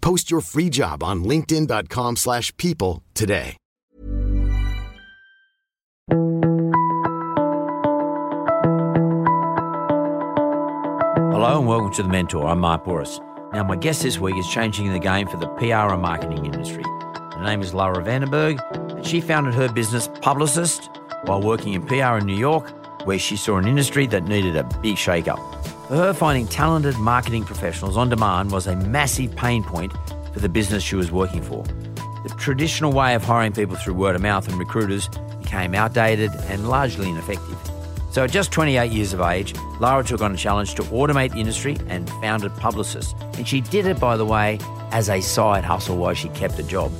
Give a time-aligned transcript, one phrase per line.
[0.00, 3.56] Post your free job on linkedin.com/people slash people today.
[11.38, 12.46] Hello and welcome to The Mentor.
[12.48, 13.20] I'm Mark Bouris.
[13.52, 16.82] Now, my guest this week is changing the game for the PR and marketing industry.
[16.84, 18.58] Her name is Lara Vandenberg,
[18.96, 20.90] and she founded her business, Publicist,
[21.24, 22.72] while working in PR in New York,
[23.06, 25.38] where she saw an industry that needed a big shake-up.
[25.88, 29.90] Her, finding talented marketing professionals on demand was a massive pain point
[30.34, 31.62] for the business she was working for.
[32.24, 35.08] The traditional way of hiring people through word of mouth and recruiters
[35.40, 37.56] became outdated and largely ineffective.
[38.12, 41.38] So at just 28 years of age, Lara took on a challenge to automate the
[41.38, 43.16] industry and founded Publicist.
[43.38, 44.58] And she did it, by the way,
[44.90, 46.92] as a side hustle while she kept a job.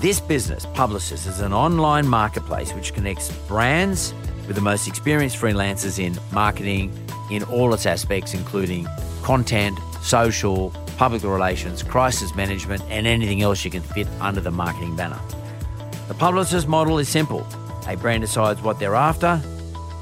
[0.00, 4.12] This business, Publicist, is an online marketplace which connects brands
[4.48, 6.90] with the most experienced freelancers in marketing
[7.30, 8.86] in all its aspects, including
[9.22, 14.96] content, social, public relations, crisis management, and anything else you can fit under the marketing
[14.96, 15.20] banner.
[16.08, 17.46] The Publicist model is simple.
[17.88, 19.40] A brand decides what they're after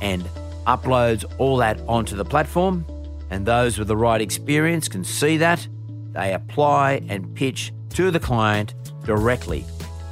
[0.00, 0.22] and
[0.66, 2.84] uploads all that onto the platform,
[3.30, 5.66] and those with the right experience can see that.
[6.12, 8.74] They apply and pitch to the client
[9.04, 9.64] directly.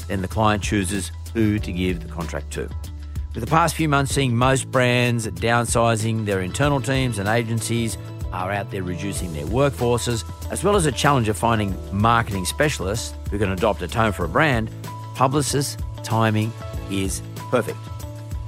[0.09, 2.69] Then the client chooses who to give the contract to.
[3.34, 7.97] With the past few months seeing most brands downsizing their internal teams and agencies
[8.31, 13.15] are out there reducing their workforces, as well as a challenge of finding marketing specialists
[13.31, 14.71] who can adopt a tone for a brand,
[15.15, 16.53] Publicist's timing
[16.91, 17.78] is perfect.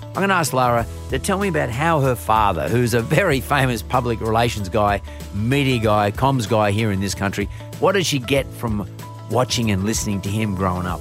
[0.02, 3.40] I'm going to ask Lara to tell me about how her father, who's a very
[3.40, 5.00] famous public relations guy,
[5.32, 7.46] media guy, comms guy here in this country,
[7.80, 8.86] what did she get from
[9.30, 11.00] watching and listening to him growing up?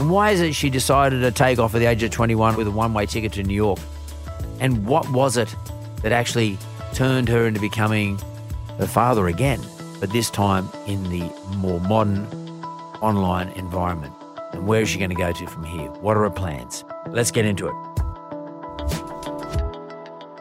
[0.00, 2.66] And why is it she decided to take off at the age of 21 with
[2.66, 3.78] a one way ticket to New York?
[4.58, 5.54] And what was it
[6.00, 6.56] that actually
[6.94, 8.18] turned her into becoming
[8.78, 9.60] her father again,
[10.00, 12.24] but this time in the more modern
[13.02, 14.14] online environment?
[14.52, 15.90] And where is she going to go to from here?
[15.90, 16.82] What are her plans?
[17.08, 17.74] Let's get into it.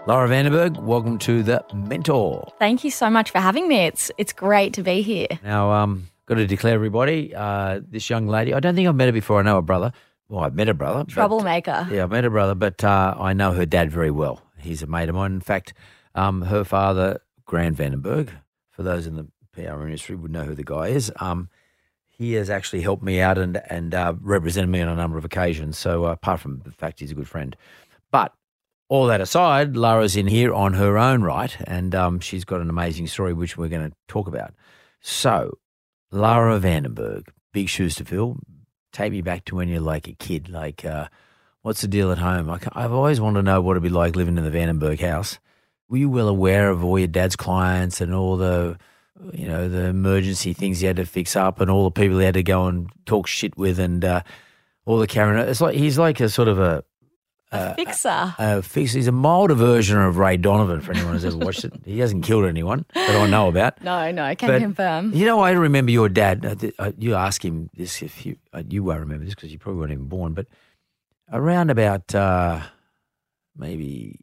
[0.07, 2.49] Lara Vandenberg, welcome to the Mentor.
[2.59, 3.79] Thank you so much for having me.
[3.79, 5.27] It's it's great to be here.
[5.43, 9.07] Now, um, got to declare everybody, uh, this young lady, I don't think I've met
[9.07, 9.39] her before.
[9.39, 9.91] I know her brother.
[10.29, 11.03] Well, I've met her brother.
[11.03, 11.87] but- Troublemaker.
[11.91, 14.41] yeah, I've met her brother, but uh, I know her dad very well.
[14.59, 15.33] He's a mate of mine.
[15.33, 15.73] In fact,
[16.15, 18.29] um, her father, Grant Vandenberg,
[18.69, 21.11] for those in the PR industry would know who the guy is.
[21.19, 21.49] Um,
[22.07, 25.25] he has actually helped me out and and uh, represented me on a number of
[25.25, 25.77] occasions.
[25.77, 27.55] So uh, apart from the fact he's a good friend,
[28.11, 28.33] but
[28.89, 32.69] all that aside, Lara's in here on her own right, and um, she's got an
[32.69, 34.53] amazing story which we're going to talk about.
[34.99, 35.57] So,
[36.11, 38.37] Lara Vandenberg, big shoes to fill.
[38.91, 40.49] Take me back to when you're like a kid.
[40.49, 41.07] Like, uh,
[41.61, 42.49] what's the deal at home?
[42.49, 45.39] I, I've always wanted to know what it'd be like living in the Vandenberg house.
[45.87, 48.77] Were you well aware of all your dad's clients and all the,
[49.33, 52.25] you know, the emergency things he had to fix up and all the people he
[52.25, 54.21] had to go and talk shit with and uh,
[54.85, 55.47] all the carrying?
[55.47, 56.83] It's like he's like a sort of a
[57.51, 58.35] Fixer.
[58.37, 58.93] uh, fix.
[58.93, 61.73] He's a milder version of Ray Donovan for anyone who's ever watched it.
[61.83, 63.81] He hasn't killed anyone that I know about.
[63.83, 65.13] no, no, I can But- confirm.
[65.13, 66.73] You know, I remember your dad.
[66.77, 69.79] Uh, you ask him this if you uh, you won't remember this because you probably
[69.79, 70.33] weren't even born.
[70.33, 70.45] But
[71.31, 72.61] around about uh,
[73.57, 74.19] maybe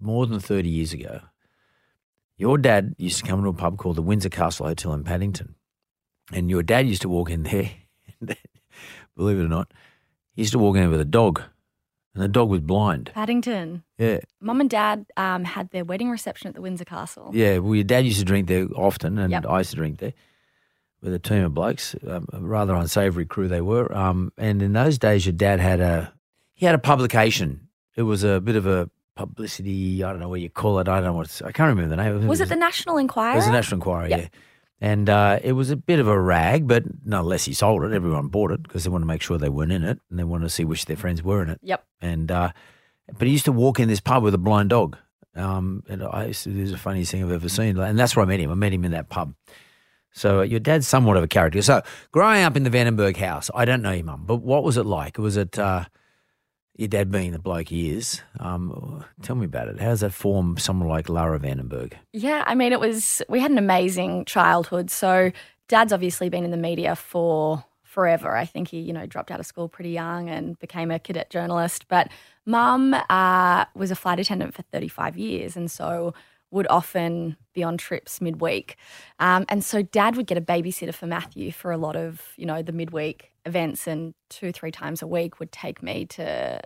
[0.00, 1.20] more than thirty years ago,
[2.36, 5.54] your dad used to come to a pub called the Windsor Castle Hotel in Paddington,
[6.32, 7.70] and your dad used to walk in there.
[9.16, 9.72] believe it or not,
[10.34, 11.42] he used to walk in there with a dog,
[12.14, 13.10] and the dog was blind.
[13.14, 13.82] Paddington.
[13.98, 17.30] Yeah, Mum and Dad um, had their wedding reception at the Windsor Castle.
[17.32, 19.46] Yeah, well, your dad used to drink there often, and Yep.
[19.46, 20.12] I used to drink there
[21.02, 21.94] with a team of blokes.
[22.06, 23.90] Um, a rather unsavoury crew they were.
[23.96, 26.12] Um, and in those days, your dad had a
[26.54, 27.68] he had a publication.
[27.96, 30.02] It was a bit of a publicity.
[30.04, 30.88] I don't know what you call it.
[30.88, 32.26] I don't know what it's, I can't remember the name.
[32.26, 33.32] Was it the National Inquiry?
[33.32, 33.36] It Enquirer?
[33.36, 34.08] was the National Enquirer.
[34.08, 34.20] Yep.
[34.20, 34.28] Yeah,
[34.80, 37.92] And uh, it was a bit of a rag, but nonetheless, he sold it.
[37.92, 40.24] Everyone bought it because they wanted to make sure they weren't in it and they
[40.24, 41.60] wanted to see which their friends were in it.
[41.62, 41.84] Yep.
[42.00, 42.52] And uh,
[43.18, 44.96] but he used to walk in this pub with a blind dog.
[45.36, 47.78] Um, and I used to, it was the funniest thing I've ever seen.
[47.78, 48.50] And that's where I met him.
[48.50, 49.34] I met him in that pub.
[50.12, 51.62] So uh, your dad's somewhat of a character.
[51.62, 54.76] So growing up in the Vandenberg house, I don't know your mum, but what was
[54.76, 55.18] it like?
[55.18, 55.84] Was it uh,
[56.80, 58.22] your dad being the bloke he is?
[58.38, 59.78] Um, tell me about it.
[59.78, 61.92] How does that form someone like Lara Vandenberg?
[62.14, 64.90] Yeah, I mean, it was, we had an amazing childhood.
[64.90, 65.30] So,
[65.68, 68.34] dad's obviously been in the media for forever.
[68.34, 71.28] I think he, you know, dropped out of school pretty young and became a cadet
[71.28, 71.86] journalist.
[71.88, 72.08] But
[72.46, 75.56] mum uh, was a flight attendant for 35 years.
[75.56, 76.14] And so,
[76.50, 78.76] would often be on trips midweek.
[79.18, 82.46] Um, and so dad would get a babysitter for Matthew for a lot of, you
[82.46, 86.60] know, the midweek events and two, three times a week would take me to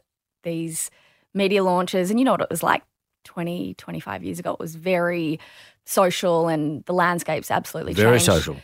[0.44, 0.90] these
[1.34, 2.10] media launches.
[2.10, 2.82] And you know what it was like
[3.24, 4.52] 20, 25 years ago?
[4.52, 5.40] It was very
[5.84, 8.24] social and the landscape's absolutely Very changed.
[8.26, 8.56] social.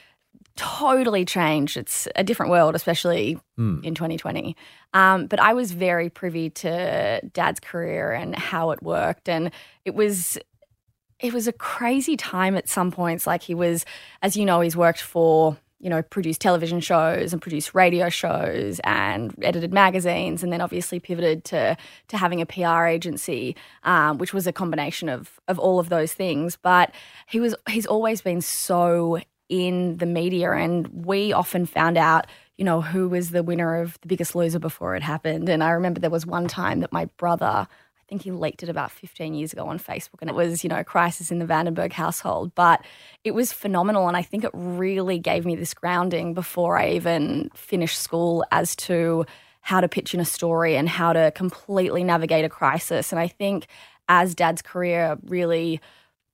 [0.57, 1.77] Totally changed.
[1.77, 3.83] It's a different world, especially Mm.
[3.85, 4.57] in 2020.
[4.93, 9.29] Um, but I was very privy to dad's career and how it worked.
[9.29, 9.51] And
[9.85, 10.39] it was
[11.19, 13.27] it was a crazy time at some points.
[13.27, 13.85] Like he was,
[14.23, 18.81] as you know, he's worked for, you know, produced television shows and produced radio shows
[18.85, 21.77] and edited magazines, and then obviously pivoted to
[22.09, 26.13] to having a PR agency, um, which was a combination of of all of those
[26.13, 26.57] things.
[26.61, 26.95] But
[27.27, 29.19] he was he's always been so
[29.49, 32.27] in the media, and we often found out.
[32.59, 35.49] You know, who was the winner of The Biggest Loser before it happened.
[35.49, 37.67] And I remember there was one time that my brother,
[38.11, 40.83] think he leaked it about 15 years ago on Facebook, and it was, you know,
[40.83, 42.53] crisis in the Vandenberg household.
[42.55, 42.85] But
[43.25, 47.51] it was phenomenal, and I think it really gave me this grounding before I even
[47.55, 49.25] finished school as to
[49.63, 53.13] how to pitch in a story and how to completely navigate a crisis.
[53.13, 53.69] And I think
[54.09, 55.81] as Dad's career really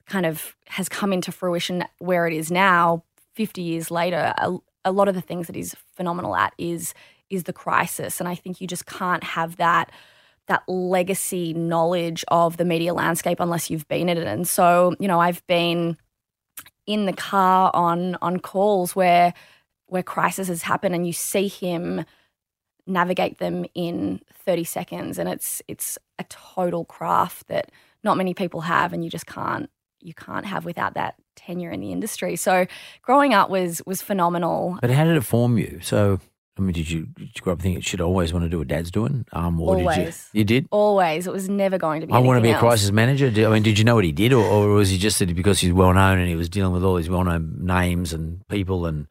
[0.06, 4.92] kind of has come into fruition where it is now, 50 years later, a, a
[4.92, 6.94] lot of the things that he's phenomenal at is
[7.28, 9.90] is the crisis, and I think you just can't have that
[10.48, 14.26] that legacy knowledge of the media landscape unless you've been in it.
[14.26, 15.96] And so, you know, I've been
[16.86, 19.34] in the car on on calls where
[19.86, 22.04] where crisis has happened and you see him
[22.86, 27.72] navigate them in 30 seconds and it's it's a total craft that
[28.04, 29.68] not many people have and you just can't
[30.00, 32.36] you can't have without that tenure in the industry.
[32.36, 32.66] So
[33.02, 34.78] growing up was was phenomenal.
[34.80, 35.80] But how did it form you?
[35.82, 36.20] So,
[36.58, 38.58] I mean, did you, did you grow up thinking, you should always want to do
[38.58, 39.26] what dad's doing?
[39.32, 39.96] Um, or Always.
[39.96, 40.12] did you?
[40.32, 40.68] You did?
[40.70, 41.26] Always.
[41.26, 42.60] It was never going to be I want to be a else.
[42.60, 43.30] crisis manager.
[43.30, 45.34] Did, I mean, did you know what he did, or, or was he just that
[45.34, 48.46] because he's well known and he was dealing with all these well known names and
[48.48, 49.06] people and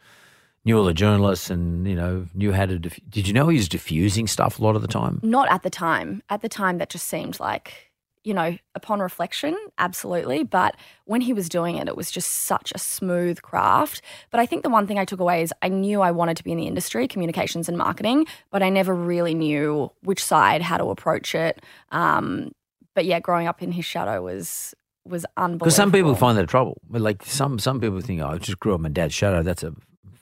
[0.63, 2.80] knew all the journalists and you know knew how to?
[2.80, 5.19] Diff- did you know he was diffusing stuff a lot of the time?
[5.21, 6.24] Not at the time.
[6.31, 7.84] At the time, that just seemed like,
[8.25, 10.44] you know, upon reflection, absolutely.
[10.44, 10.75] But
[11.06, 14.01] when he was doing it, it was just such a smooth craft.
[14.31, 16.44] But I think the one thing I took away is I knew I wanted to
[16.44, 20.77] be in the industry, communications and marketing, but I never really knew which side, how
[20.77, 21.63] to approach it.
[21.92, 22.51] Um,
[22.95, 24.74] but yeah, growing up in his shadow was
[25.06, 25.66] was unbelievable.
[25.66, 26.81] Because some people find that a trouble.
[26.89, 29.44] But like some some people think, oh, I just grew up in my dad's shadow.
[29.44, 29.74] That's a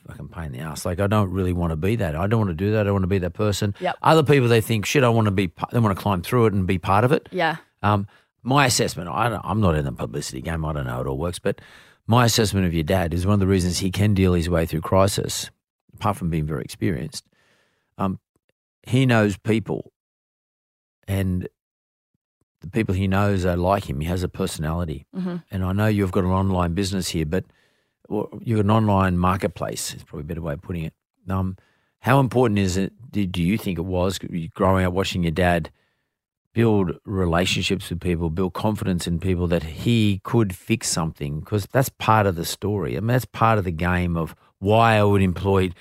[0.08, 0.86] fucking pain in the ass.
[0.86, 2.16] Like I don't really want to be that.
[2.16, 2.82] I don't want to do that.
[2.82, 3.74] I don't want to be that person.
[3.80, 3.98] Yep.
[4.02, 5.52] Other people they think, shit, I want to be.
[5.72, 7.30] They want to climb through it and be part of it.
[7.32, 7.58] Yeah.
[7.84, 8.08] Um,
[8.42, 10.66] my assessment, I don't, I'm not in the publicity game.
[10.66, 11.62] I don't know how it all works, but
[12.08, 14.66] my assessment of your dad is one of the reasons he can deal his way
[14.66, 15.50] through crisis,
[15.94, 17.26] apart from being very experienced.
[17.98, 18.20] Um,
[18.86, 19.94] he knows people,
[21.08, 21.48] and
[22.62, 24.00] the people he knows are like him.
[24.02, 27.46] He has a personality, hmm and I know you've got an online business here, but
[28.42, 29.94] you're an online marketplace.
[29.94, 30.94] Is probably a better way of putting it.
[31.30, 31.56] Um,
[32.00, 32.92] how important is it?
[33.12, 34.20] Do you think it was
[34.54, 35.72] growing up watching your dad
[36.54, 41.40] build relationships with people, build confidence in people that he could fix something?
[41.40, 42.96] Because that's part of the story.
[42.96, 45.72] I mean, that's part of the game of why I would employ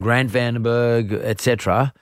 [0.00, 1.92] Grant Vandenberg, etc.,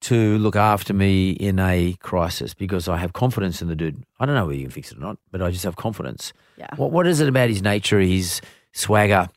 [0.00, 4.04] to look after me in a crisis because I have confidence in the dude.
[4.20, 6.32] I don't know whether you can fix it or not, but I just have confidence.
[6.56, 6.68] Yeah.
[6.76, 8.40] What What is it about his nature, his
[8.72, 9.28] swagger,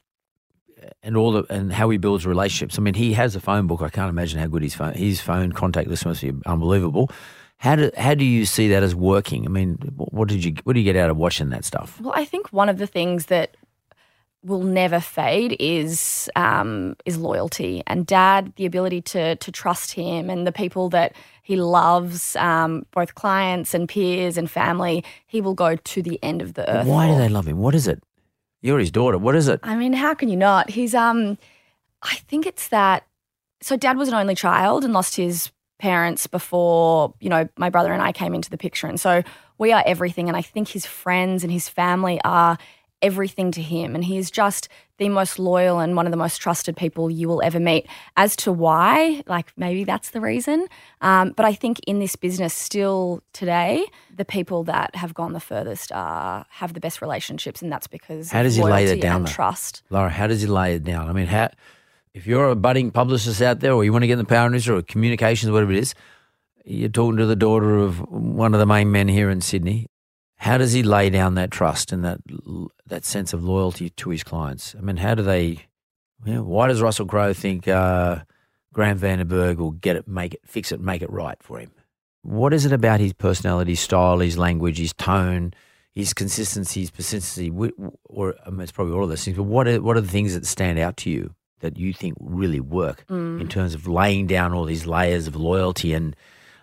[1.02, 2.78] and all the and how he builds relationships?
[2.78, 3.82] I mean, he has a phone book.
[3.82, 7.10] I can't imagine how good his phone his phone contact list must be unbelievable.
[7.62, 9.46] How do how do you see that as working?
[9.46, 12.02] I mean, what did you what do you get out of watching that stuff?
[12.02, 13.56] Well, I think one of the things that
[14.44, 20.28] will never fade is um, is loyalty and dad the ability to to trust him
[20.28, 21.14] and the people that
[21.44, 26.42] he loves um, both clients and peers and family he will go to the end
[26.42, 27.60] of the earth Why do they love him?
[27.60, 28.02] What is it?
[28.64, 29.20] You're his daughter.
[29.20, 29.60] What is it?
[29.62, 31.38] I mean how can you not he's um
[32.02, 33.06] I think it's that
[33.62, 35.52] so dad was an only child and lost his
[35.82, 39.24] parents before you know my brother and I came into the picture and so
[39.58, 42.58] we are everything and I think his friends and his family are
[43.02, 43.96] everything to him.
[43.96, 47.28] And he is just the most loyal and one of the most trusted people you
[47.28, 47.88] will ever meet.
[48.16, 50.68] As to why, like maybe that's the reason.
[51.02, 53.86] Um, but I think in this business, still today,
[54.16, 58.32] the people that have gone the furthest are have the best relationships, and that's because
[58.32, 59.22] How does he lay loyalty down?
[59.22, 59.82] and trust.
[59.90, 61.10] Lara, how does he lay it down?
[61.10, 61.50] I mean, how
[62.14, 64.46] if you're a budding publicist out there, or you want to get in the PR
[64.48, 65.94] industry, or communications, whatever it is,
[66.66, 69.88] you're talking to the daughter of one of the main men here in Sydney.
[70.38, 72.20] How does he lay down that trust and that
[72.88, 74.76] that sense of loyalty to his clients?
[74.78, 75.60] I mean, how do they?
[76.26, 78.20] You know, why does Russell Crowe think uh,
[78.74, 81.72] Graham Vandenberg will get it, make it, fix it, make it right for him?
[82.22, 85.54] What is it about his personality, style, his language, his tone,
[85.94, 87.52] his consistency, his persistency,
[88.06, 89.38] or I mean, it's probably all of those things.
[89.38, 92.18] But what are what are the things that stand out to you that you think
[92.20, 93.40] really work mm.
[93.40, 96.16] in terms of laying down all these layers of loyalty and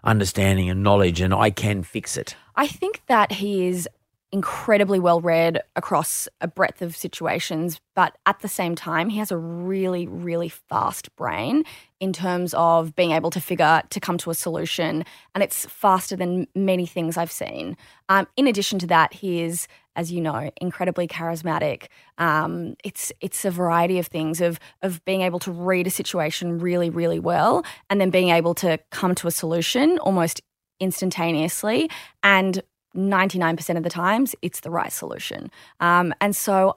[0.05, 2.37] understanding and knowledge, and I can fix it.
[2.55, 3.89] I think that he is
[4.31, 9.31] incredibly well read across a breadth of situations, but at the same time, he has
[9.31, 11.65] a really, really fast brain
[12.01, 15.05] in terms of being able to figure to come to a solution,
[15.35, 17.77] and it's faster than many things I've seen.
[18.09, 19.67] Um, in addition to that, he is,
[19.97, 21.87] as you know, incredibly charismatic.
[22.19, 26.59] Um, it's it's a variety of things of of being able to read a situation
[26.59, 30.43] really, really well, and then being able to come to a solution almost
[30.81, 31.91] instantaneously
[32.23, 32.63] and
[32.99, 35.51] 99% of the times it's the right solution
[35.81, 36.77] um, and so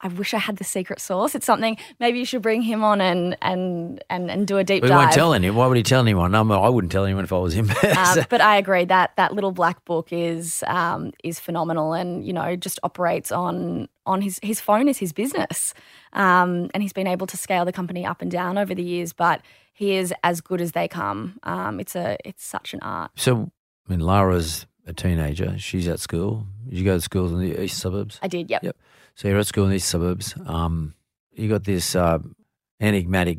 [0.00, 3.00] i wish i had the secret sauce it's something maybe you should bring him on
[3.00, 5.56] and and and, and do a deep We dive won't tell anyone.
[5.56, 6.32] Why would he tell anyone?
[6.32, 7.70] No, I wouldn't tell anyone if I was him.
[7.96, 12.32] um, but I agree that that little black book is um, is phenomenal, and you
[12.32, 15.74] know just operates on on his his phone is his business,
[16.12, 19.12] um, and he's been able to scale the company up and down over the years.
[19.12, 21.38] But he is as good as they come.
[21.42, 23.10] Um, it's a it's such an art.
[23.16, 23.50] so,
[23.86, 25.58] I mean, Lara's a teenager.
[25.58, 26.46] She's at school.
[26.68, 28.18] Did you go to school in the east suburbs?
[28.22, 28.62] I did, yep.
[28.62, 28.76] Yep.
[29.14, 30.34] So you're at school in these suburbs.
[30.46, 30.94] Um,
[31.32, 32.18] you got this uh,
[32.80, 33.38] enigmatic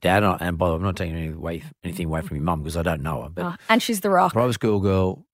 [0.00, 2.44] dad, and- and by the way, I'm not taking anything away, anything away from your
[2.44, 4.32] mum because I don't know her, but Oh, and she's the rock.
[4.32, 5.24] private school girl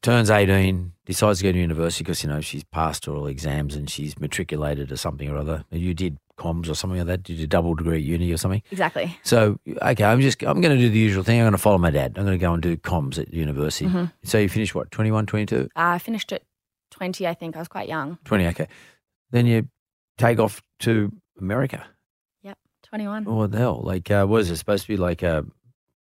[0.00, 3.90] turns 18, decides to go to university because you know she's passed all exams and
[3.90, 5.64] she's matriculated or something or other.
[5.70, 7.22] You did comms or something like that.
[7.24, 8.62] Did you double degree at uni or something?
[8.70, 9.14] Exactly.
[9.24, 11.38] So okay, I'm just I'm going to do the usual thing.
[11.40, 12.14] I'm going to follow my dad.
[12.16, 13.86] I'm going to go and do comms at university.
[13.86, 14.04] Mm-hmm.
[14.24, 15.68] So you finished what 21, 22?
[15.76, 16.42] I finished at
[16.90, 17.26] twenty.
[17.26, 18.18] I think I was quite young.
[18.24, 18.68] 20, okay.
[19.30, 19.68] Then you
[20.16, 21.84] take off to America.
[22.42, 23.24] Yep, twenty one.
[23.24, 23.82] What the hell?
[23.84, 25.44] Like, uh, what is it supposed to be like a,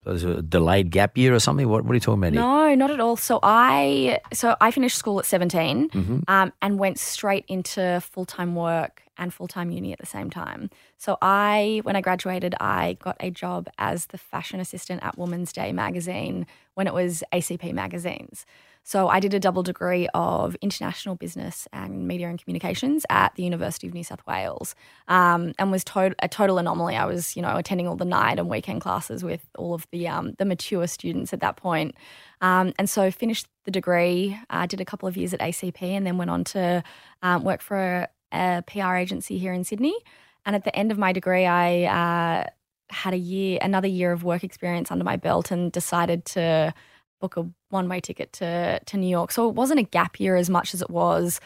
[0.05, 1.67] a delayed gap year or something?
[1.69, 2.43] What, what are you talking about here?
[2.43, 3.17] No, not at all.
[3.17, 6.25] So I so I finished school at 17 Mhm.
[6.29, 10.31] um, and went straight into full time work and full time uni at the same
[10.31, 10.71] time.
[10.99, 15.53] So I, when I graduated, I got a job as the fashion assistant at Woman's
[15.53, 18.47] Day magazine when it was ACP magazines.
[18.87, 23.43] So I did a double degree of international business and media and communications at the
[23.43, 24.75] University of New South Wales,
[25.09, 26.95] um, and was to- a total anomaly.
[26.95, 30.07] I was, you know, attending all the night and weekend classes with all of the
[30.07, 31.95] um, the mature students at that point,
[32.43, 34.39] um, and so finished the degree.
[34.51, 36.83] uh, did a couple of years at ACP, and then went on to
[37.23, 39.95] um, work for a, PR agency here in Sydney.
[40.47, 42.47] And at the end of my degree, I uh,
[42.91, 46.75] had a year, another year of work experience under my belt, and decided to
[47.21, 49.33] book a one way ticket to to New York.
[49.33, 51.41] So it wasn't a gap year as much as it was.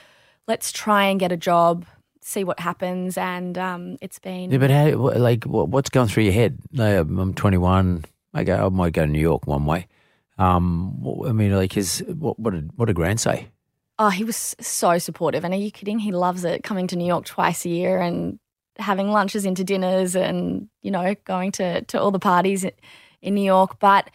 [0.46, 1.86] Let's try and get a job,
[2.20, 6.32] see what happens, and um, it's been Yeah, but how, like, what's going through your
[6.32, 6.58] head?
[6.78, 8.04] I'm 21.
[8.34, 9.86] I go, I might go to New York one way.
[10.38, 12.38] Um, I mean, like, his what?
[12.38, 13.48] What did what did Grant say?
[13.98, 15.44] Oh, he was so supportive.
[15.44, 15.98] And are you kidding?
[15.98, 18.38] He loves it coming to New York twice a year and
[18.78, 22.64] having lunches into dinners and, you know, going to, to all the parties
[23.22, 23.80] in- New York.
[23.80, 24.08] But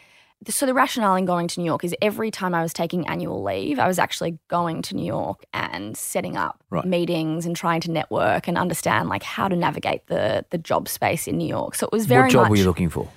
[0.48, 3.44] so the rationale in going to New York is every time I was taking annual
[3.44, 6.86] leave, I was actually going to New York and setting up Right.
[6.86, 11.28] meetings and trying to network and understand like how to navigate the the job space
[11.28, 11.76] in New York.
[11.76, 13.10] So it was very what job much were you looking for?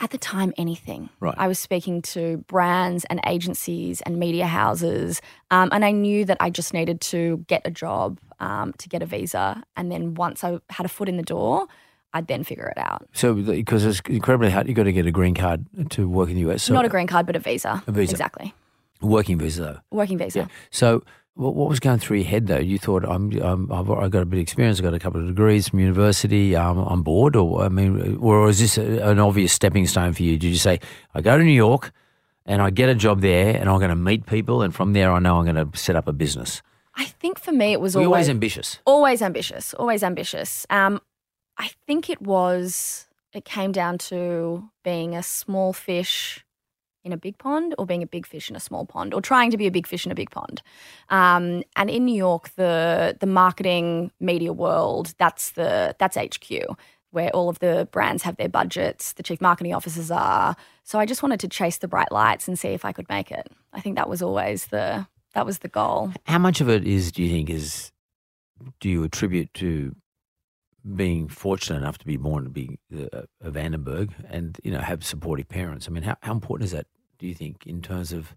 [0.00, 1.10] At the time anything.
[1.20, 1.34] Right.
[1.36, 6.38] I was speaking to brands and agencies and media houses, um, and I knew that
[6.40, 10.42] I just needed to get a job um, to get a visa, and then once
[10.42, 11.66] I had a foot in the door,
[12.12, 13.06] I'd then figure it out.
[13.12, 16.34] So, because it's incredibly hard, you've got to get a green card to work in
[16.36, 16.64] the US.
[16.64, 17.82] So Not a green card, but a visa.
[17.86, 18.12] A visa.
[18.12, 18.54] Exactly.
[19.00, 19.78] working visa though.
[19.96, 20.40] Working visa.
[20.40, 20.46] Yeah.
[20.70, 21.04] So,
[21.40, 22.58] what, what was going through your head though?
[22.58, 24.78] You thought, I'm, I'm I've, I've got a bit of experience.
[24.78, 26.54] I've got a couple of degrees from university.
[26.54, 30.22] Um, I'm bored, or I mean, or is this a, an obvious stepping stone for
[30.22, 30.36] you?
[30.38, 30.80] Did you say,
[31.14, 31.92] I go to New York
[32.44, 35.10] and I get a job there, and I'm going to meet people, and from there
[35.12, 36.62] I know I'm going to set up a business?
[36.94, 38.78] I think for me, it was always always ambitious.
[38.84, 41.00] always ambitious always ambitious um
[41.56, 46.44] i think it was it came down to being a small fish
[47.04, 49.50] in a big pond or being a big fish in a small pond or trying
[49.50, 50.62] to be a big fish in a big pond.
[51.08, 56.76] Um, and in New York, the the marketing media world that's the that's HQ
[57.10, 60.54] where all of the brands have their budgets, the chief marketing officers are.
[60.84, 63.30] So I just wanted to chase the bright lights and see if I could make
[63.30, 63.50] it.
[63.72, 66.12] I think that was always the that was the goal.
[66.26, 67.92] How much of it is do you think is
[68.80, 69.94] do you attribute to
[70.96, 75.04] being fortunate enough to be born to be uh, a Vandenberg and you know have
[75.04, 75.86] supportive parents?
[75.88, 76.86] I mean, how, how important is that?
[77.18, 78.34] Do you think in terms of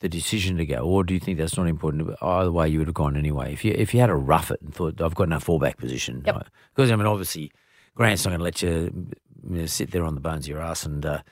[0.00, 2.14] the decision to go, or do you think that's not important?
[2.22, 3.52] Either way, you would have gone anyway.
[3.52, 6.22] If you if you had a rough it and thought I've got enough fallback position,
[6.24, 6.48] Yep.
[6.74, 7.50] because I mean obviously
[7.94, 9.08] Grant's not going to let you,
[9.48, 11.22] you know, sit there on the bones of your ass and uh,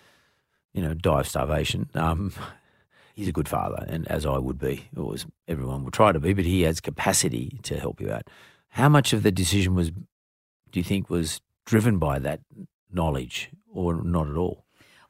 [0.75, 1.89] you know die of starvation.
[1.95, 2.33] Um,
[3.15, 6.21] he's a good father, and as I would be, or as everyone would try to
[6.21, 8.29] be, but he has capacity to help you out.
[8.73, 9.93] How much of the decision was,
[10.73, 12.41] do you think, was driven by that
[12.93, 14.65] knowledge, or not at all?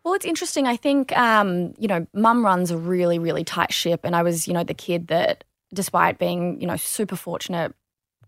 [0.05, 0.67] Well, it's interesting.
[0.67, 4.00] I think, um, you know, mum runs a really, really tight ship.
[4.05, 7.75] And I was, you know, the kid that, despite being, you know, super fortunate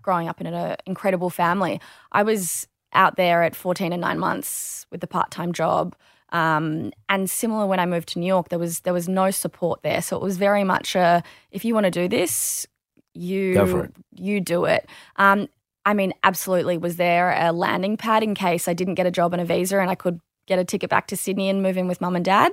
[0.02, 1.80] growing up in an incredible family,
[2.12, 5.94] I was out there at 14 and nine months with a part time job.
[6.32, 9.82] Um, and similar when I moved to New York, there was there was no support
[9.82, 10.02] there.
[10.02, 12.66] So it was very much a if you want to do this,
[13.14, 13.94] you Go for it.
[14.14, 14.88] you do it.
[15.16, 15.48] Um,
[15.84, 16.76] I mean, absolutely.
[16.76, 19.78] Was there a landing pad in case I didn't get a job and a visa
[19.78, 22.24] and I could get a ticket back to Sydney and move in with mum and
[22.24, 22.52] dad?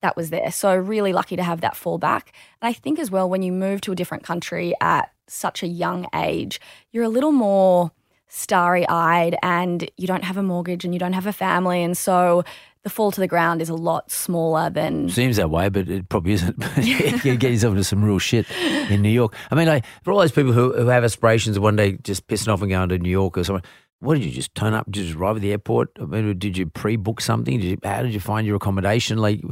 [0.00, 0.50] That was there.
[0.50, 2.28] So, really lucky to have that fallback.
[2.60, 5.68] And I think as well, when you move to a different country at such a
[5.68, 6.60] young age,
[6.90, 7.92] you're a little more
[8.28, 11.82] starry eyed and you don't have a mortgage and you don't have a family.
[11.82, 12.42] And so,
[12.82, 16.08] the fall to the ground is a lot smaller than Seems that way, but it
[16.08, 16.56] probably isn't.
[16.82, 18.50] you can get yourself into some real shit
[18.90, 19.34] in New York.
[19.50, 22.26] I mean, like for all those people who, who have aspirations of one day just
[22.26, 23.68] pissing off and going to New York or something.
[24.00, 24.86] What did you just turn up?
[24.86, 25.90] Did you just arrive at the airport?
[26.00, 27.60] I mean, did you pre-book something?
[27.60, 29.18] Did you, how did you find your accommodation?
[29.18, 29.42] Like,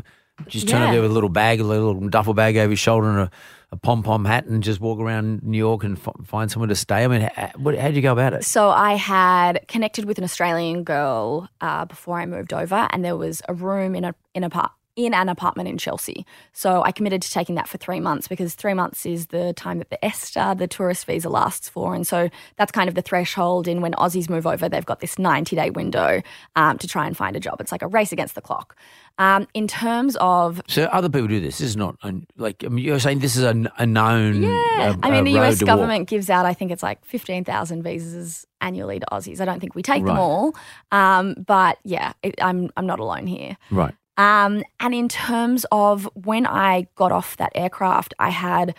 [0.49, 3.09] just turn up there with a little bag, a little duffel bag over your shoulder,
[3.11, 3.31] and a,
[3.73, 6.75] a pom pom hat, and just walk around New York and f- find somewhere to
[6.75, 7.05] stay.
[7.05, 8.45] I mean, how, did you go about it?
[8.45, 13.17] So I had connected with an Australian girl uh, before I moved over, and there
[13.17, 14.73] was a room in a in a par-
[15.07, 16.27] in an apartment in Chelsea.
[16.53, 19.79] So I committed to taking that for three months because three months is the time
[19.79, 23.69] that the ESTA, the tourist visa, lasts for, and so that's kind of the threshold.
[23.69, 26.23] In when Aussies move over, they've got this ninety day window
[26.57, 27.61] um, to try and find a job.
[27.61, 28.77] It's like a race against the clock.
[29.19, 31.59] Um, in terms of So other people do this.
[31.59, 34.43] This is not un- like I mean, you're saying this is a, a known.
[34.43, 35.67] Yeah, uh, I mean, the US to walk.
[35.67, 39.41] government gives out, I think it's like 15,000 visas annually to Aussies.
[39.41, 40.55] I don't think we take them all.
[40.91, 43.59] Um, but yeah, it, I'm, I'm not alone here.
[43.71, 43.95] Right.
[44.21, 48.75] Um, and in terms of when I got off that aircraft, I had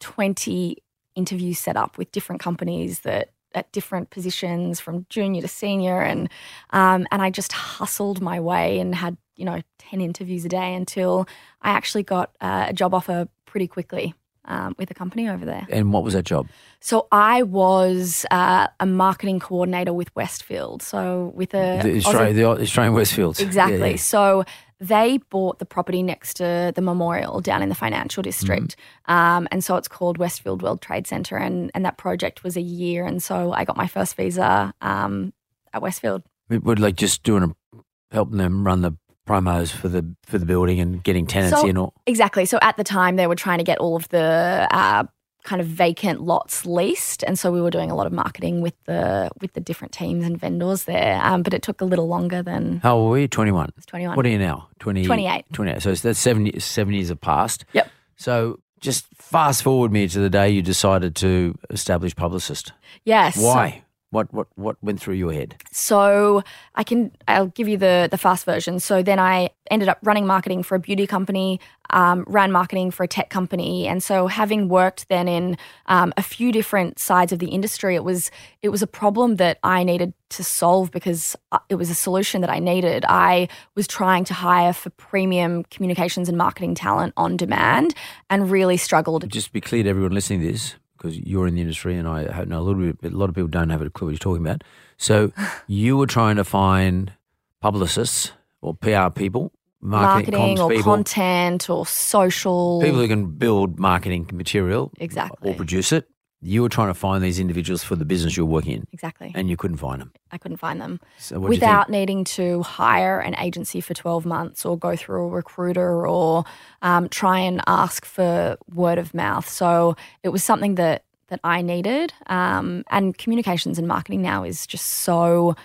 [0.00, 0.78] 20
[1.14, 6.28] interviews set up with different companies that at different positions from junior to senior and
[6.70, 10.74] um, and I just hustled my way and had you know 10 interviews a day
[10.74, 11.28] until
[11.60, 15.66] I actually got uh, a job offer pretty quickly um, with a company over there.
[15.68, 16.48] And what was that job?
[16.80, 20.82] So I was uh, a marketing coordinator with Westfield.
[20.82, 23.40] So with a The Aussie- Australian, the Australian Westfields.
[23.40, 23.78] Exactly.
[23.78, 23.96] Yeah, yeah.
[23.96, 24.44] So
[24.80, 28.76] they bought the property next to the memorial down in the financial district.
[29.08, 29.12] Mm-hmm.
[29.12, 31.36] Um, and so it's called Westfield World Trade Center.
[31.36, 33.04] And, and that project was a year.
[33.04, 35.34] And so I got my first visa um,
[35.74, 36.22] at Westfield.
[36.48, 37.78] We would like just doing a,
[38.10, 38.92] helping them run the
[39.28, 41.76] promos for the for the building and getting tenants So- in.
[41.76, 42.46] Or Exactly.
[42.46, 45.04] So at the time, they were trying to get all of the uh,
[45.44, 48.74] kind of vacant lots leased, and so we were doing a lot of marketing with
[48.84, 51.20] the with the different teams and vendors there.
[51.22, 53.28] Um, but it took a little longer than how old were you?
[53.28, 53.70] Twenty one.
[53.86, 54.16] twenty one.
[54.16, 54.68] What are you now?
[54.80, 55.44] 20, 28.
[55.52, 55.82] 28.
[55.82, 57.64] So that's seven, seven years have passed.
[57.74, 57.88] Yep.
[58.16, 62.72] So just fast forward me to the day you decided to establish Publicist.
[63.04, 63.34] Yes.
[63.34, 63.82] so- Why?
[64.10, 65.54] What what what went through your head?
[65.70, 66.42] So
[66.74, 68.80] I can I'll give you the the fast version.
[68.80, 73.04] So then I ended up running marketing for a beauty company, um, ran marketing for
[73.04, 77.38] a tech company, and so having worked then in um, a few different sides of
[77.38, 81.58] the industry, it was it was a problem that I needed to solve because uh,
[81.68, 83.04] it was a solution that I needed.
[83.08, 87.94] I was trying to hire for premium communications and marketing talent on demand,
[88.28, 89.28] and really struggled.
[89.28, 92.44] Just be clear to everyone listening to this, because you're in the industry and I
[92.44, 94.18] know a little bit, but a lot of people don't have a clue what you're
[94.18, 94.62] talking about.
[94.98, 95.32] So
[95.66, 97.12] you were trying to find
[97.60, 102.80] publicists or PR people, marketing, Marketing or people, content or social.
[102.82, 105.50] people who can build marketing material Exactly.
[105.52, 106.06] or produce it.
[106.42, 109.30] You were trying to find these individuals for the business you're working in, exactly.
[109.34, 110.12] and you couldn't find them.
[110.32, 110.98] I couldn't find them.
[111.18, 111.68] So what do you think?
[111.68, 116.44] without needing to hire an agency for 12 months or go through a recruiter or
[116.80, 119.46] um, try and ask for word of mouth.
[119.48, 122.12] So it was something that that I needed.
[122.26, 125.56] Um, and communications and marketing now is just so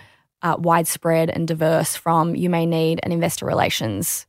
[0.42, 1.96] uh, widespread and diverse.
[1.96, 4.26] From you may need an investor relations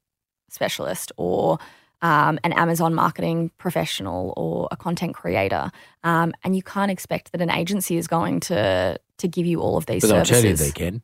[0.49, 1.59] specialist or
[2.01, 5.71] um, an Amazon marketing professional or a content creator,
[6.03, 9.77] um, and you can't expect that an agency is going to to give you all
[9.77, 11.01] of these But they'll tell you they can.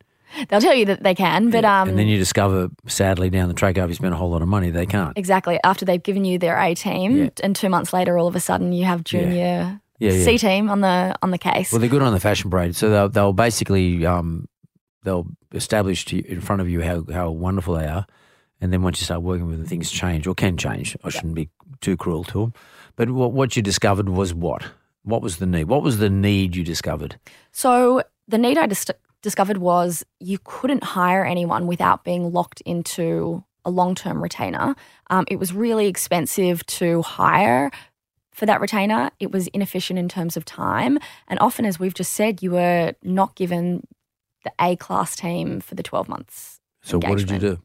[0.49, 3.53] They'll tell you that they can, but um, and then you discover, sadly, down the
[3.53, 5.15] track after you spent a whole lot of money, they can't.
[5.15, 7.29] exactly after they've given you their A team, Yeah.
[7.43, 10.23] and two months later, all of a sudden you have junior Yeah, yeah.
[10.25, 11.71] C team on the on the case.
[11.71, 14.47] Well, they're good on the fashion parade, so they'll, they'll basically um,
[15.03, 18.07] they'll establish to you, in front of you how, how wonderful they are,
[18.63, 20.95] and then once you start working with them, things change or can change.
[21.03, 21.49] I shouldn't be
[21.81, 22.53] too cruel to them,
[22.95, 24.63] but what what you discovered was what?
[25.03, 25.65] What was the need?
[25.65, 27.19] What was the need you discovered?
[27.51, 28.85] So the need I dis-
[29.21, 34.75] discovered was you couldn't hire anyone without being locked into a long term retainer.
[35.09, 37.69] Um, it was really expensive to hire
[38.31, 39.11] for that retainer.
[39.19, 40.99] It was inefficient in terms of time.
[41.27, 43.85] And often, as we've just said, you were not given
[44.45, 46.61] the A class team for the 12 months.
[46.81, 47.59] So what did you do?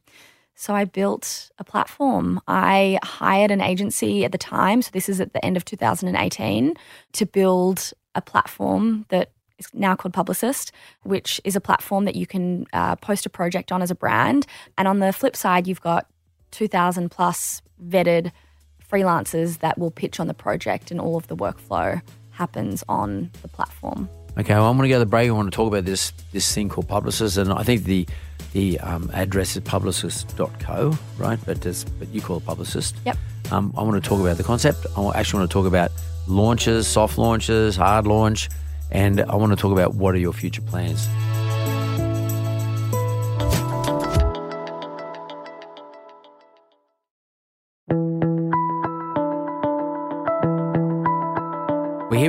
[0.61, 2.41] So I built a platform.
[2.49, 4.83] I hired an agency at the time.
[4.83, 6.75] So this is at the end of 2018
[7.13, 10.73] to build a platform that is now called Publicist,
[11.05, 14.49] which is a platform that you can uh, post a project on as a brand.
[14.77, 16.09] And on the flip side, you've got
[16.51, 18.33] 2,000 plus vetted
[18.91, 23.49] freelancers that will pitch on the project, and all of the workflow happens on the
[23.49, 24.09] platform.
[24.37, 25.29] Okay, well, I'm going to go to the break.
[25.29, 28.09] I want to talk about this this thing called Publicist, and I think the
[28.53, 31.39] the um, address is publicist.co, right?
[31.45, 31.61] But
[31.99, 32.97] but you call it Publicist.
[33.05, 33.17] Yep.
[33.51, 34.87] Um, I want to talk about the concept.
[34.97, 35.91] I actually want to talk about
[36.27, 38.49] launches, soft launches, hard launch,
[38.91, 41.09] and I want to talk about what are your future plans.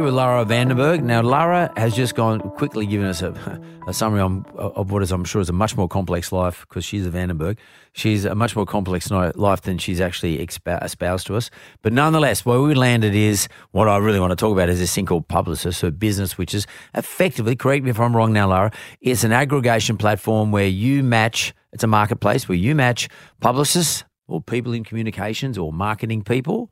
[0.09, 1.03] With Lara Vandenberg.
[1.03, 5.11] Now, Lara has just gone quickly given us a, a summary on, of what is,
[5.11, 7.59] I'm sure, is a much more complex life because she's a Vandenberg.
[7.93, 11.51] She's a much more complex life than she's actually espoused to us.
[11.83, 14.95] But nonetheless, where we landed is what I really want to talk about is this
[14.95, 18.71] thing called Publicist, so business, which is effectively, correct me if I'm wrong now, Lara,
[19.01, 23.09] it's an aggregation platform where you match, it's a marketplace where you match
[23.41, 26.71] publicists or people in communications or marketing people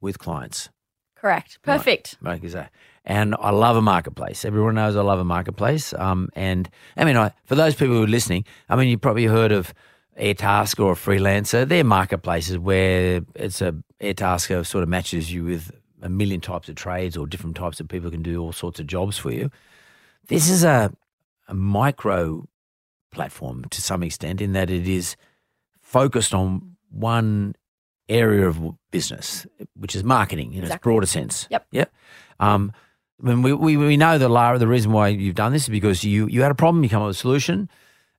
[0.00, 0.70] with clients.
[1.20, 1.58] Correct.
[1.62, 2.16] Perfect.
[2.20, 2.34] Right.
[3.04, 4.44] And I love a marketplace.
[4.44, 5.94] Everyone knows I love a marketplace.
[5.94, 9.24] Um, and I mean, I, for those people who are listening, I mean, you've probably
[9.24, 9.72] heard of
[10.18, 11.66] Airtasker or Freelancer.
[11.66, 16.76] They're marketplaces where it's a Airtasker sort of matches you with a million types of
[16.76, 19.50] trades or different types of people can do all sorts of jobs for you.
[20.28, 20.92] This is a,
[21.48, 22.46] a micro
[23.10, 25.16] platform to some extent in that it is
[25.80, 27.54] focused on one
[28.08, 28.58] area of
[28.90, 31.46] business, which is marketing in its broader sense.
[31.50, 31.66] Yep.
[31.72, 31.92] Yep.
[32.40, 32.72] Um,
[33.22, 35.68] I mean, we, we, we know that Lara, the reason why you've done this is
[35.68, 37.68] because you, you had a problem, you come up with a solution,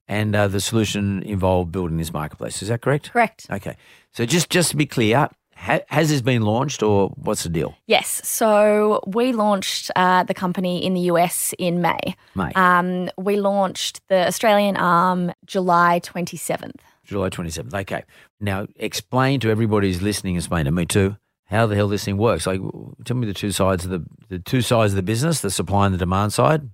[0.07, 2.61] and uh, the solution involved building this marketplace.
[2.61, 3.11] Is that correct?
[3.11, 3.45] Correct.
[3.49, 3.77] Okay.
[4.11, 7.75] So just just to be clear, ha- has this been launched or what's the deal?
[7.85, 8.21] Yes.
[8.27, 12.15] So we launched uh, the company in the US in May.
[12.35, 12.51] May.
[12.55, 16.81] Um, we launched the Australian arm July 27th.
[17.09, 17.73] July 27th.
[17.73, 18.03] Okay.
[18.39, 22.17] Now, explain to everybody who's listening, explain to me too, how the hell this thing
[22.17, 22.45] works.
[22.45, 22.61] Like,
[23.05, 25.85] tell me the two sides of the, the two sides of the business, the supply
[25.85, 26.69] and the demand side,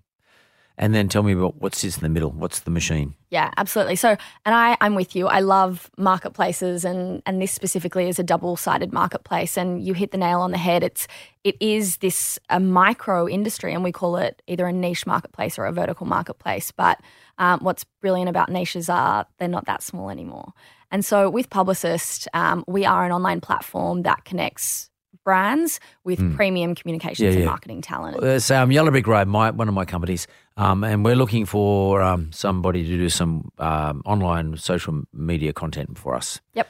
[0.77, 2.31] and then tell me about what sits in the middle.
[2.31, 3.15] What's the machine?
[3.29, 3.95] Yeah, absolutely.
[3.95, 4.09] So,
[4.45, 5.27] and I, I'm with you.
[5.27, 9.57] I love marketplaces, and and this specifically is a double-sided marketplace.
[9.57, 10.83] And you hit the nail on the head.
[10.83, 11.07] It's
[11.45, 15.65] it is this a micro industry, and we call it either a niche marketplace or
[15.65, 16.71] a vertical marketplace.
[16.71, 16.99] But
[17.37, 20.53] um, what's brilliant about niches are they're not that small anymore.
[20.91, 24.89] And so, with Publicist, um, we are an online platform that connects
[25.23, 27.33] brands with premium communications Hmm.
[27.33, 28.23] Yeah, and marketing talent.
[28.23, 32.01] It's um, Yellow Brick Road, my, one of my companies, um, and we're looking for
[32.01, 36.39] um, somebody to do some um, online social media content for us.
[36.53, 36.69] Yep.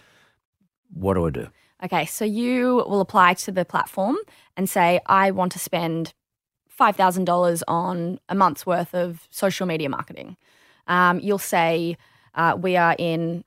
[0.93, 1.47] What do I do?
[1.83, 4.15] Okay, so you will apply to the platform
[4.55, 6.13] and say, I want to spend
[6.79, 10.37] $5,000 on a month's worth of social media marketing.
[10.87, 11.97] Um, you'll say,
[12.33, 13.43] uh, we are in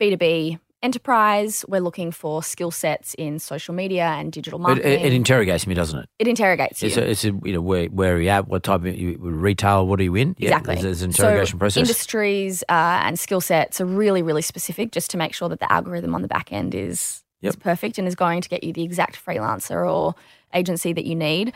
[0.00, 1.64] B2B enterprise.
[1.68, 4.92] We're looking for skill sets in social media and digital marketing.
[4.92, 6.08] it, it interrogates me, doesn't it?
[6.18, 6.88] It interrogates you.
[6.88, 8.48] It's a, it's a, you know where where are you at?
[8.48, 9.86] What type of you, retail?
[9.86, 10.36] What are you in?
[10.38, 10.74] Exactly.
[10.74, 11.80] There's, there's an interrogation so process.
[11.80, 15.70] Industries uh, and skill sets are really, really specific just to make sure that the
[15.72, 18.82] algorithm on the back end is, is perfect and is going to get you the
[18.82, 20.14] exact freelancer or
[20.54, 21.52] agency that you need.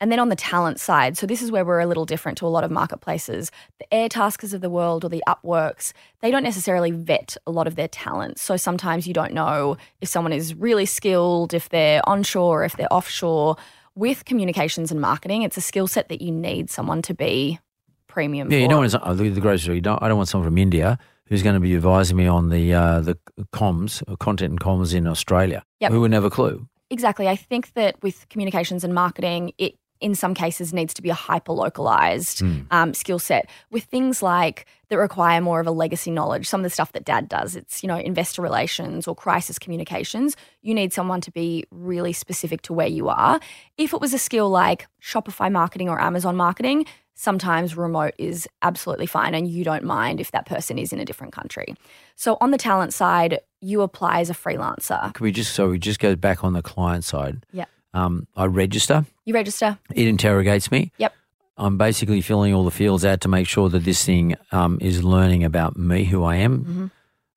[0.00, 2.46] And then on the talent side, so this is where we're a little different to
[2.46, 3.50] a lot of marketplaces.
[3.78, 7.74] The Airtaskers of the world or the Upworks, they don't necessarily vet a lot of
[7.74, 8.38] their talent.
[8.38, 12.76] So sometimes you don't know if someone is really skilled, if they're onshore, or if
[12.76, 13.56] they're offshore.
[13.94, 17.58] With communications and marketing, it's a skill set that you need someone to be
[18.06, 18.70] premium yeah, you for.
[18.70, 19.76] don't want to, at the grocery.
[19.76, 22.48] You don't, I don't want someone from India who's going to be advising me on
[22.48, 23.18] the uh, the
[23.52, 25.62] comms, uh, content and comms in Australia.
[25.80, 25.92] Yep.
[25.92, 26.66] Who would have a clue?
[26.90, 27.28] Exactly.
[27.28, 31.14] I think that with communications and marketing, it in some cases needs to be a
[31.14, 33.48] hyper localized um, skill set.
[33.70, 37.04] With things like that require more of a legacy knowledge, some of the stuff that
[37.04, 41.64] dad does, it's, you know, investor relations or crisis communications, you need someone to be
[41.70, 43.40] really specific to where you are.
[43.76, 46.86] If it was a skill like Shopify marketing or Amazon marketing,
[47.18, 51.04] sometimes remote is absolutely fine and you don't mind if that person is in a
[51.04, 51.74] different country.
[52.14, 55.12] So on the talent side, you apply as a freelancer.
[55.14, 57.44] Can we just so we just go back on the client side?
[57.52, 57.64] Yeah.
[57.94, 59.06] Um, I register.
[59.24, 59.78] You register.
[59.94, 60.92] It interrogates me.
[60.98, 61.12] Yep.
[61.56, 65.02] I'm basically filling all the fields out to make sure that this thing um, is
[65.02, 66.64] learning about me, who I am.
[66.64, 66.90] Mhm.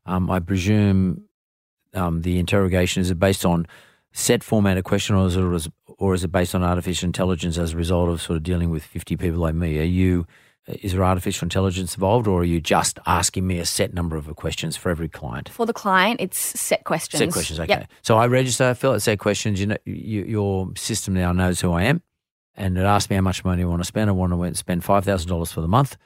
[0.05, 1.23] Um, I presume
[1.93, 3.65] um, the interrogation is it based on
[4.11, 7.77] set formatted question, or is it, or is it based on artificial intelligence as a
[7.77, 9.79] result of sort of dealing with 50 people like me?
[9.79, 10.27] Are you
[10.81, 14.34] is there artificial intelligence involved, or are you just asking me a set number of
[14.36, 15.49] questions for every client?
[15.49, 17.19] For the client, it's set questions.
[17.19, 17.73] Set questions, okay.
[17.73, 17.91] Yep.
[18.01, 19.60] So I register, fill out set questions.
[19.60, 22.01] You know, you, your system now knows who I am,
[22.55, 24.10] and it asks me how much money I want to spend.
[24.10, 25.97] I want to spend five thousand dollars for the month.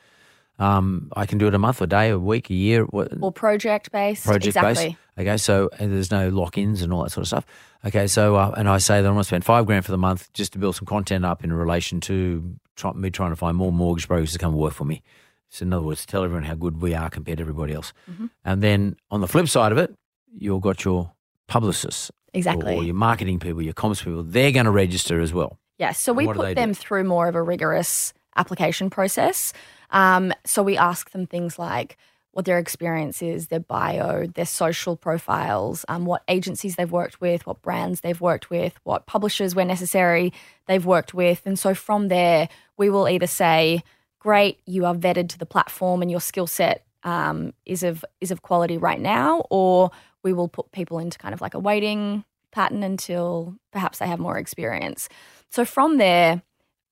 [0.57, 3.91] Um, I can do it a month, a day, a week, a year, Or project
[3.91, 4.25] based.
[4.25, 4.85] project exactly.
[4.89, 4.97] based.
[5.17, 7.45] Okay, so there's no lock-ins and all that sort of stuff.
[7.85, 9.97] Okay, so uh, and I say that I'm going to spend five grand for the
[9.97, 13.55] month just to build some content up in relation to try, me trying to find
[13.57, 15.03] more mortgage brokers to come and work for me.
[15.49, 17.93] So in other words, tell everyone how good we are compared to everybody else.
[18.09, 18.25] Mm-hmm.
[18.43, 19.93] And then on the flip side of it,
[20.37, 21.11] you've got your
[21.47, 22.75] publicists Exactly.
[22.75, 24.23] or your marketing people, your comms people.
[24.23, 25.57] They're going to register as well.
[25.77, 25.99] Yes.
[25.99, 26.55] So And we do put do?
[26.55, 29.53] them through more of a rigorous application process.
[29.95, 31.97] Um, so we ask them things like
[32.31, 37.47] what their experience is, their bio, their social profiles, um, what agencies they've worked with,
[37.47, 40.33] what brands they've worked with, what publishers, where necessary,
[40.67, 41.41] they've worked with.
[41.45, 43.83] And so from there, we will either say,
[44.19, 48.31] great, you are vetted to the platform and your skill set um, is of is
[48.31, 49.91] of quality right now, or
[50.23, 54.19] we will put people into kind of like a waiting pattern until perhaps they have
[54.19, 55.07] more experience.
[55.49, 56.41] So from there,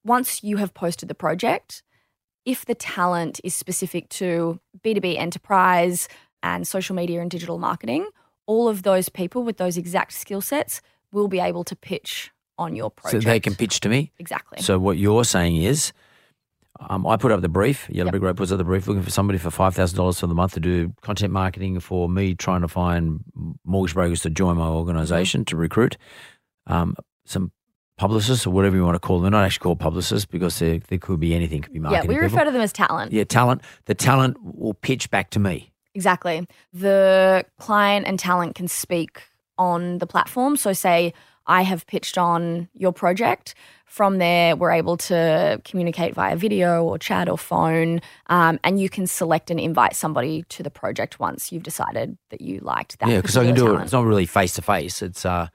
[0.05, 1.83] once you have posted the project,
[2.45, 6.07] if the talent is specific to B2B enterprise
[6.41, 8.05] and social media and digital marketing,
[8.45, 12.75] all of those people with those exact skill sets will be able to pitch on
[12.75, 13.23] your project.
[13.23, 14.11] So they can pitch to me.
[14.19, 14.61] Exactly.
[14.61, 15.93] So what you're saying is,
[16.89, 17.87] um, I put up the brief.
[17.89, 18.11] Yellow Yep.
[18.11, 20.33] Brick Road puts up the brief, looking for somebody for five thousand dollars for the
[20.33, 23.23] month to do content marketing for me, trying to find
[23.63, 25.45] mortgage brokers to join my organization Mm-hmm.
[25.45, 25.97] to recruit
[26.67, 27.51] um, some
[27.97, 29.23] publicists or whatever you want to call them.
[29.23, 31.61] They're not actually called publicists because they they could be anything.
[31.61, 32.03] Could be marketing.
[32.03, 32.37] yeah, we people.
[32.37, 33.11] refer to them as talent.
[33.11, 33.61] yeah, talent.
[33.85, 35.71] The talent will pitch back to me.
[35.95, 36.47] Exactly.
[36.71, 39.21] The client and talent can speak
[39.57, 40.57] on the platform.
[40.57, 41.13] So, say
[41.45, 43.55] I have pitched on your project.
[43.85, 48.89] From there, we're able to communicate via video or chat or phone, um, and you
[48.89, 53.09] can select and invite somebody to the project once you've decided that you liked that.
[53.09, 53.83] yeah, because I can do particular it.
[53.83, 55.03] It's not really face to face.
[55.03, 55.49] It's uh,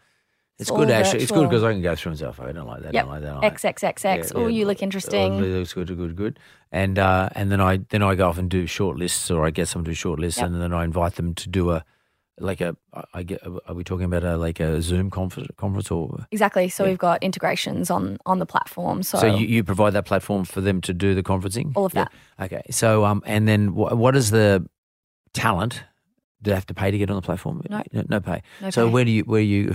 [0.58, 1.22] it's, good all actually.
[1.22, 2.88] It's good because I can go through and say, "Oh, I don't like that.
[2.88, 3.32] I don't like that.
[3.32, 4.32] I like that." XXXX.
[4.34, 5.34] Oh, you look Oh, interesting.
[5.34, 6.38] it looks good, good, good.
[6.72, 9.50] And uh, and then I then I go off and do short lists, or I
[9.50, 10.46] get someone to do short lists, Yep.
[10.50, 11.84] and then I invite them to do a
[12.40, 12.76] like a.
[13.14, 13.40] I get.
[13.66, 16.26] Are we talking about a like a Zoom conference, conference or?
[16.30, 16.68] Exactly.
[16.68, 16.90] So Yeah.
[16.90, 19.02] we've got integrations on on the platform.
[19.02, 21.72] So, So, you, you provide that platform for them to do the conferencing.
[21.76, 22.06] All of Yeah.
[22.40, 22.62] Okay.
[22.70, 24.66] So um, and then wh- what is the
[25.32, 25.84] talent?
[26.42, 27.62] Do they have to pay to get on the platform?
[27.68, 27.82] No.
[28.08, 28.42] no, pay.
[28.60, 28.92] No so pay.
[28.92, 29.72] where do you where you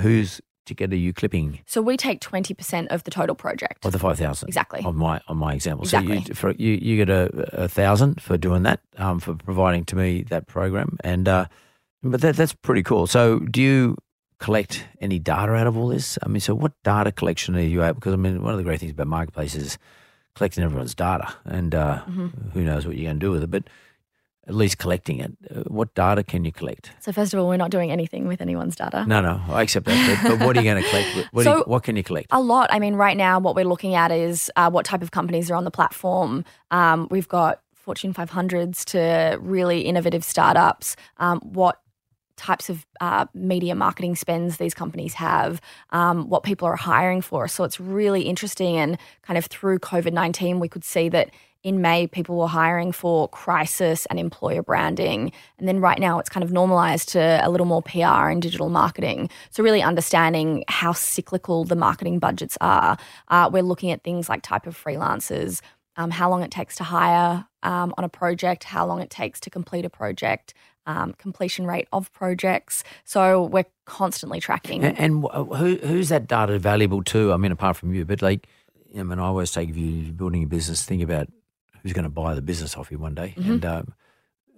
[0.66, 1.60] ticket are you clipping?
[1.66, 3.86] so we take twenty percent of the total project.
[3.86, 4.82] Of the five thousand, Exactly.
[4.84, 6.26] On my on my example, so Exactly.
[6.28, 9.96] you for you you get a, a thousand for doing that, um, for providing to
[9.96, 11.46] me that program, and uh,
[12.02, 13.08] but that that's pretty cool.
[13.08, 13.98] So do you
[14.40, 16.18] collect any data out of all this?
[16.24, 17.96] I mean, so what data collection are you at?
[17.96, 19.78] Because I mean, one of the great things about marketplace is
[20.36, 22.50] collecting everyone's data, and uh, Mm-hmm.
[22.52, 23.64] who knows what you're going to do with it, but
[24.48, 25.32] at least collecting it.
[25.50, 26.92] Uh, what data can you collect?
[27.00, 29.06] So first of all, we're not doing anything with anyone's data.
[29.08, 30.20] No, no, I accept that.
[30.24, 31.16] But, but what are you going to collect?
[31.32, 32.28] What, do you, So- what can you collect?
[32.32, 32.70] A lot.
[32.72, 35.56] I mean, right now, what we're looking at is uh, what type of companies are
[35.56, 36.44] on the platform.
[36.72, 40.96] Um, we've got Fortune 500s to really innovative startups.
[41.18, 41.80] Um, what
[42.36, 47.48] types of uh, media marketing spends these companies have, um, what people are hiring for.
[47.48, 48.76] So it's really interesting.
[48.78, 51.30] And kind of through COVID 19, we could see that
[51.64, 55.32] in May, people were hiring for crisis and employer branding.
[55.58, 58.70] And then right now, it's kind of normalized to a little more PR and digital
[58.70, 59.30] marketing.
[59.50, 62.98] So, really understanding how cyclical the marketing budgets are.
[63.30, 65.62] Uh, we're looking at things like type of freelancers,
[65.96, 69.40] um, how long it takes to hire um, on a project, how long it takes
[69.40, 70.54] to complete a project,
[70.86, 72.84] um, completion rate of projects.
[73.06, 74.84] So, we're constantly tracking.
[74.84, 77.32] And, and who who's that data valuable to?
[77.32, 78.48] I mean, apart from you, but like,
[78.98, 81.30] I mean, I always take if you're building a business, think about
[81.84, 83.52] who's going to buy the business off you one day, Mm-hmm.
[83.52, 83.94] and um,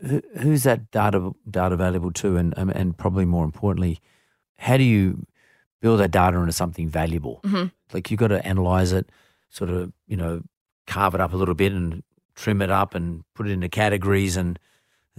[0.05, 3.99] who, who's that data data valuable to, and um, and probably more importantly,
[4.57, 5.25] how do you
[5.81, 7.41] build that data into something valuable?
[7.43, 7.71] Mhm.
[7.93, 9.09] Like you've got to analyze it,
[9.49, 10.43] sort of you know
[10.87, 12.03] carve it up a little bit and
[12.35, 14.59] trim it up and put it into categories and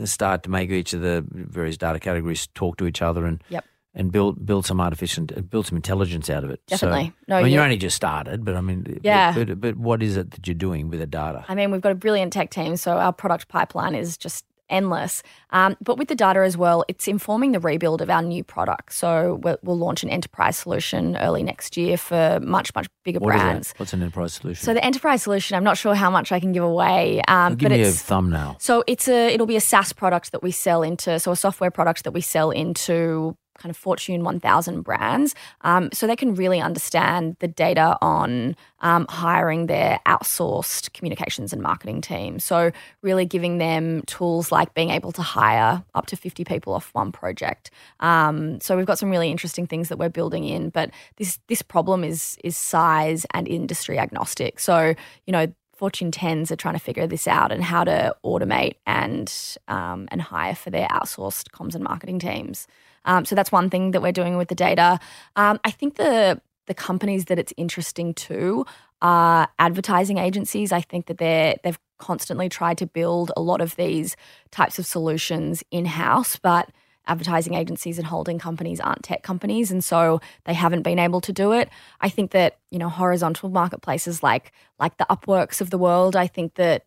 [0.05, 3.64] start to make each of the various data categories talk to each other and Yep.
[3.96, 6.61] And build build some artificial build some intelligence out of it.
[6.68, 7.12] So, Definitely.
[7.26, 9.32] No, I mean, you- you're only just started, but I mean, Yeah.
[9.35, 11.44] But, but what is it that you're doing with the data?
[11.48, 15.22] I mean, we've got a brilliant tech team, so our product pipeline is just endless.
[15.50, 18.92] Um, but with the data as well, it's informing the rebuild of our new product.
[18.94, 23.28] So we'll, we'll launch an enterprise solution early next year for much, much bigger What
[23.28, 23.74] brands.
[23.76, 24.64] What's an enterprise solution?
[24.64, 27.68] So the enterprise solution, I'm not sure how much I can give away, um, Give
[27.70, 28.56] but me a thumbnail.
[28.59, 31.70] so it's a it'll be a SaaS product that we sell into, so a software
[31.70, 36.61] product that we sell into kind of Fortune 1000 brands, um, so they can really
[36.61, 42.38] understand the data on um, hiring their outsourced communications and marketing team.
[42.38, 42.71] So
[43.03, 47.12] really giving them tools like being able to hire up to 50 people off one
[47.12, 47.71] project.
[48.01, 51.62] Um, so we've got some really interesting things that we're building in, but this this
[51.62, 54.61] problem is is size and industry agnostic.
[54.61, 54.95] So
[55.27, 59.33] you know Fortune 10s are trying to figure this out and how to automate and
[59.69, 62.66] um, and hire for their outsourced comms and marketing teams.
[63.07, 64.99] Um, so that's one thing that we're doing with the data.
[65.37, 68.66] Um, I think the the companies that it's interesting to
[69.01, 70.73] are advertising agencies.
[70.73, 74.16] I think that they're they've constantly tried to build a lot of these
[74.51, 76.71] types of solutions in house, but
[77.07, 81.33] advertising agencies and holding companies aren't tech companies and so they haven't been able to
[81.33, 81.69] do it
[82.01, 86.27] i think that you know horizontal marketplaces like like the upworks of the world i
[86.27, 86.85] think that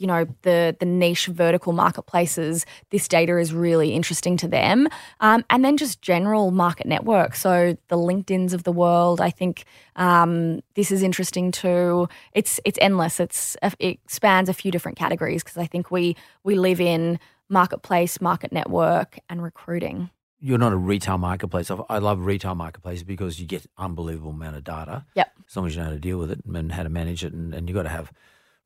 [0.00, 4.88] you know the the niche vertical marketplaces this data is really interesting to them
[5.20, 9.64] um, and then just general market network so the linkedins of the world i think
[9.96, 15.44] um, this is interesting too it's it's endless it's it spans a few different categories
[15.44, 20.10] because i think we we live in marketplace market network and recruiting
[20.42, 21.70] You're not a retail marketplace.
[21.70, 25.04] I love retail marketplaces because you get unbelievable amount of data.
[25.14, 25.28] Yep.
[25.46, 27.34] As long as you know how to deal with it and how to manage it,
[27.34, 28.10] and, and you've got to have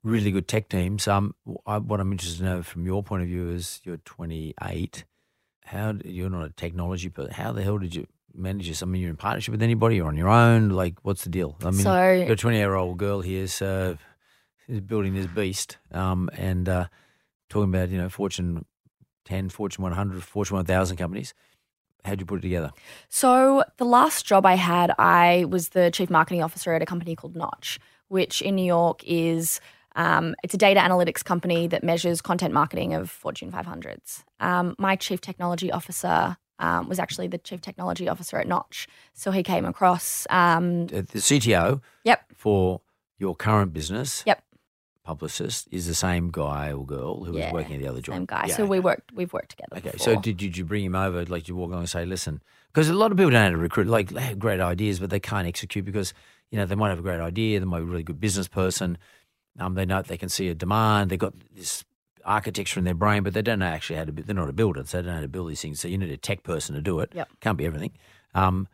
[0.05, 1.09] really good tech teams.
[1.09, 1.35] Um,
[1.67, 5.05] I, what I'm interested to know from your point of view is you're 28.
[5.65, 8.83] How you're not a technology, but how the hell did you manage this?
[8.83, 9.97] I mean, you're in partnership with anybody?
[9.97, 10.69] You're on your own?
[10.69, 11.57] Like, what's the deal?
[11.63, 13.97] I mean, So- you're a 20 year old girl here, so
[14.87, 16.87] building this beast, um, and uh,
[17.49, 18.65] talking about you know Fortune
[19.25, 21.33] 10, Fortune 100, Fortune 1000 companies.
[22.05, 22.71] How'd you put it together?
[23.09, 27.17] So the last job I had, I was the chief marketing officer at a company
[27.17, 29.61] called Knotch, which in New York is
[29.95, 34.25] um, it's a data analytics company that measures content marketing of Fortune 500s.
[34.41, 39.31] Um, my chief technology officer um, was actually the chief technology officer at Knotch, so
[39.31, 40.27] he came across.
[40.31, 42.81] Um, Uh, The CTO yep, for
[43.19, 44.43] your current business, Yep.
[45.05, 48.15] publicist, is the same guy or girl who Yeah, was working at the other job.
[48.15, 48.45] same guy.
[48.49, 49.13] Yeah, so we worked.
[49.13, 49.77] We've worked together.
[49.77, 50.15] Okay, before.
[50.15, 51.25] so did you, did you bring him over?
[51.27, 53.51] Like you walk along and say, "Listen," because a lot of people don't know how
[53.51, 53.87] to recruit.
[53.89, 56.15] Like they have great ideas, but they can't execute because
[56.51, 58.49] you know they might have a great idea, they might be a really good business
[58.49, 58.97] person.
[59.59, 61.11] Um, they know they can see a demand.
[61.11, 61.85] They've got this
[62.25, 64.13] architecture in their brain, but they don't know actually how to.
[64.13, 65.81] They're not a builder, so they don't know how to build these things.
[65.81, 67.13] So you need a tech person to do it.
[67.15, 67.29] Yep.
[67.41, 67.93] Can't be everything.
[68.35, 68.69] Um,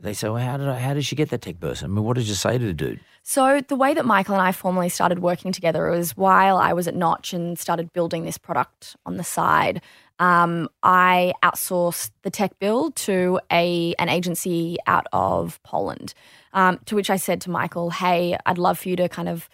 [0.00, 1.90] they say, "Well, how did I, how did she get that tech person?
[1.90, 4.42] I mean, what did you say to the dude?" So the way that Michael and
[4.42, 8.36] I formally started working together was while I was at Knotch and started building this
[8.36, 9.80] product on the side.
[10.18, 16.14] Um, I outsourced the tech build to a an agency out of Poland.
[16.52, 19.48] Um, to which I said to Michael, "Hey, I'd love for you to kind of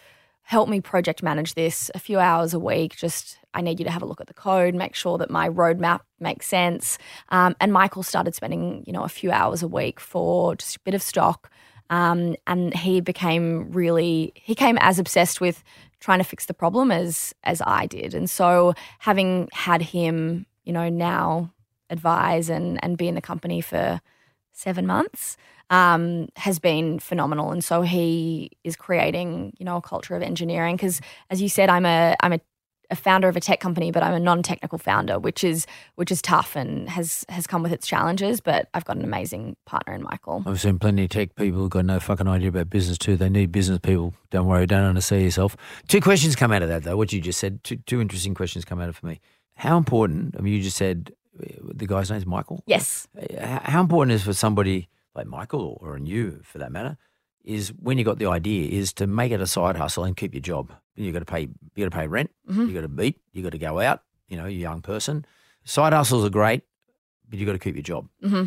[0.48, 2.96] help me project manage this a few hours a week.
[2.96, 5.46] Just I need you to have a look at the code, make sure that my
[5.46, 6.96] roadmap makes sense."
[7.28, 10.80] Um, and Michael started spending, you know, a few hours a week for just a
[10.80, 11.50] bit of stock.
[11.90, 15.62] Um, and he became really he came as obsessed with
[16.00, 18.14] trying to fix the problem as as I did.
[18.14, 21.52] And so having had him, you know, now
[21.90, 24.00] advise and and be in the company for
[24.59, 25.37] seven months
[25.71, 27.53] um, has been phenomenal.
[27.53, 30.77] And so he is creating, you know, a culture of engineering.
[30.77, 32.40] Because as you said, I'm a I'm a,
[32.90, 36.21] a founder of a tech company, but I'm a non-technical founder, which is which is
[36.21, 38.40] tough and has has come with its challenges.
[38.40, 40.42] But I've got an amazing partner in Michael.
[40.44, 43.16] I've seen plenty of tech people who've got no fucking idea about business too.
[43.16, 44.14] They need business people.
[44.31, 45.57] Don't worry, don't undersell yourself.
[45.87, 46.97] Two questions come out of that though.
[46.97, 49.20] What you just said, two, two interesting questions come out of for me.
[49.55, 50.37] How important?
[50.39, 52.62] I mean, you just said the guy's name's Michael.
[52.66, 53.07] Yes.
[53.41, 56.97] How important is for somebody like Michael or, or you for that matter
[57.45, 60.35] is when you got the idea is to make it a side hustle and keep
[60.35, 60.72] your job.
[60.97, 61.43] You got to pay.
[61.43, 62.31] You got to pay rent.
[62.49, 63.20] You got to beat.
[63.33, 64.03] You got to go out.
[64.29, 65.24] You know, you're a young person.
[65.64, 66.62] Side hustles are great,
[67.29, 68.09] but you got to keep your job.
[68.22, 68.45] hmm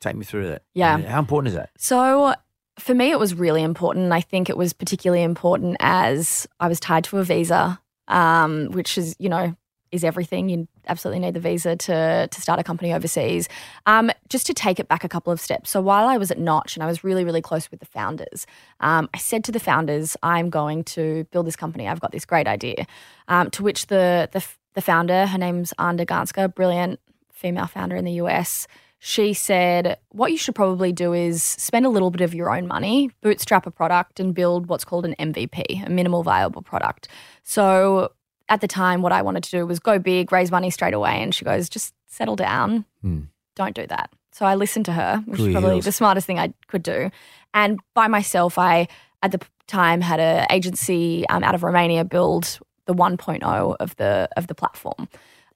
[0.00, 0.62] Take me through that.
[0.74, 0.94] Yeah.
[0.94, 1.70] I mean, how important is that?
[1.78, 2.34] So
[2.78, 4.12] for me, it was really important.
[4.12, 8.98] I think it was particularly important as I was tied to a visa, um, which
[8.98, 9.56] is, you know,
[9.94, 10.48] is everything.
[10.48, 13.48] You absolutely need the visa to to start a company overseas.
[13.86, 15.70] Um, just to take it back a couple of steps.
[15.70, 18.46] So while I was at Knotch and I was really really close with the founders,
[18.80, 21.88] um, I said to the founders, "I'm going to build this company.
[21.88, 22.86] I've got this great idea."
[23.28, 27.00] Um, to which the the the founder, her name's Anda Gansca, brilliant
[27.32, 28.66] female founder in the US
[29.06, 32.66] she said, What you should probably do is spend a little bit of your own
[32.66, 37.08] money, bootstrap a product, and build what's called an MVP, a minimal viable product.
[37.42, 38.12] So
[38.48, 41.22] at the time, what I wanted to do was go big, raise money straight away.
[41.22, 42.84] And she goes, Just settle down.
[43.02, 43.22] Hmm.
[43.56, 44.10] Don't do that.
[44.32, 45.84] So I listened to her, which Cool is probably heels.
[45.84, 47.10] the smartest thing I could do.
[47.52, 48.88] And by myself, I,
[49.22, 54.28] at the time, had an agency um, out of Romania build the 1.0 of the
[54.36, 55.08] of the platform.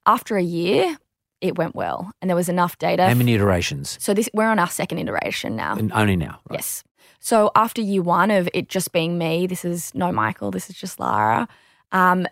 [0.06, 0.96] After a year,
[1.40, 3.06] it went well, and there was enough data.
[3.06, 3.98] How many iterations?
[4.00, 5.74] So this we're on our second iteration now.
[5.76, 6.40] And only now.
[6.48, 6.58] Right?
[6.58, 6.84] Yes.
[7.20, 10.76] So after year one of it just being me, this is no Michael, this is
[10.76, 11.48] just Lara.
[11.90, 12.26] Um,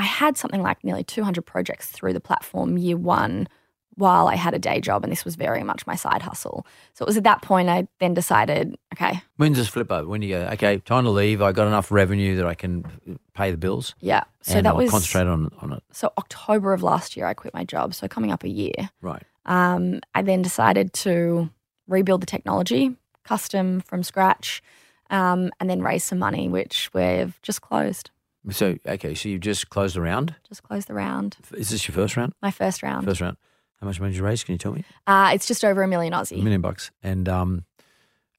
[0.00, 3.48] I had something like nearly 200 projects through the platform year one
[3.96, 6.66] while I had a day job, and this was very much my side hustle.
[6.94, 10.08] So it was at that point I then decided, okay, When does this flip over?
[10.08, 11.42] When do you go, okay, time to leave.
[11.42, 13.94] I got enough revenue that I can pay the bills.
[14.00, 14.24] yeah.
[14.40, 15.82] So and that I'll was concentrate on, on it.
[15.92, 17.92] so October of last year I quit my job.
[17.92, 18.88] So coming up a year.
[19.02, 19.22] Right.
[19.44, 21.50] Um, I then decided to
[21.86, 24.62] rebuild the technology, custom from scratch,
[25.10, 28.10] um, and then raise some money, which we've just closed.
[28.50, 30.34] So, okay, so you've just closed the round.
[30.48, 31.36] Just closed the round.
[31.54, 32.32] Is this your first round?
[32.40, 33.04] My first round.
[33.04, 33.36] First round.
[33.80, 34.42] How much money did you raise?
[34.44, 34.84] Can you tell me?
[35.06, 36.42] Uh, it's just over a million A Aussie.
[36.42, 36.90] million bucks.
[37.02, 37.64] And um,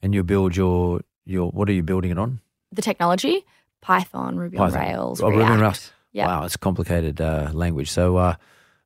[0.01, 2.39] and you build your your what are you building it on?
[2.71, 3.45] The technology,
[3.81, 5.91] Python, Ruby on Rails, Oh, Ruby on Rails.
[6.13, 6.27] Yeah.
[6.27, 7.89] Wow, it's complicated uh, language.
[7.91, 8.35] So uh,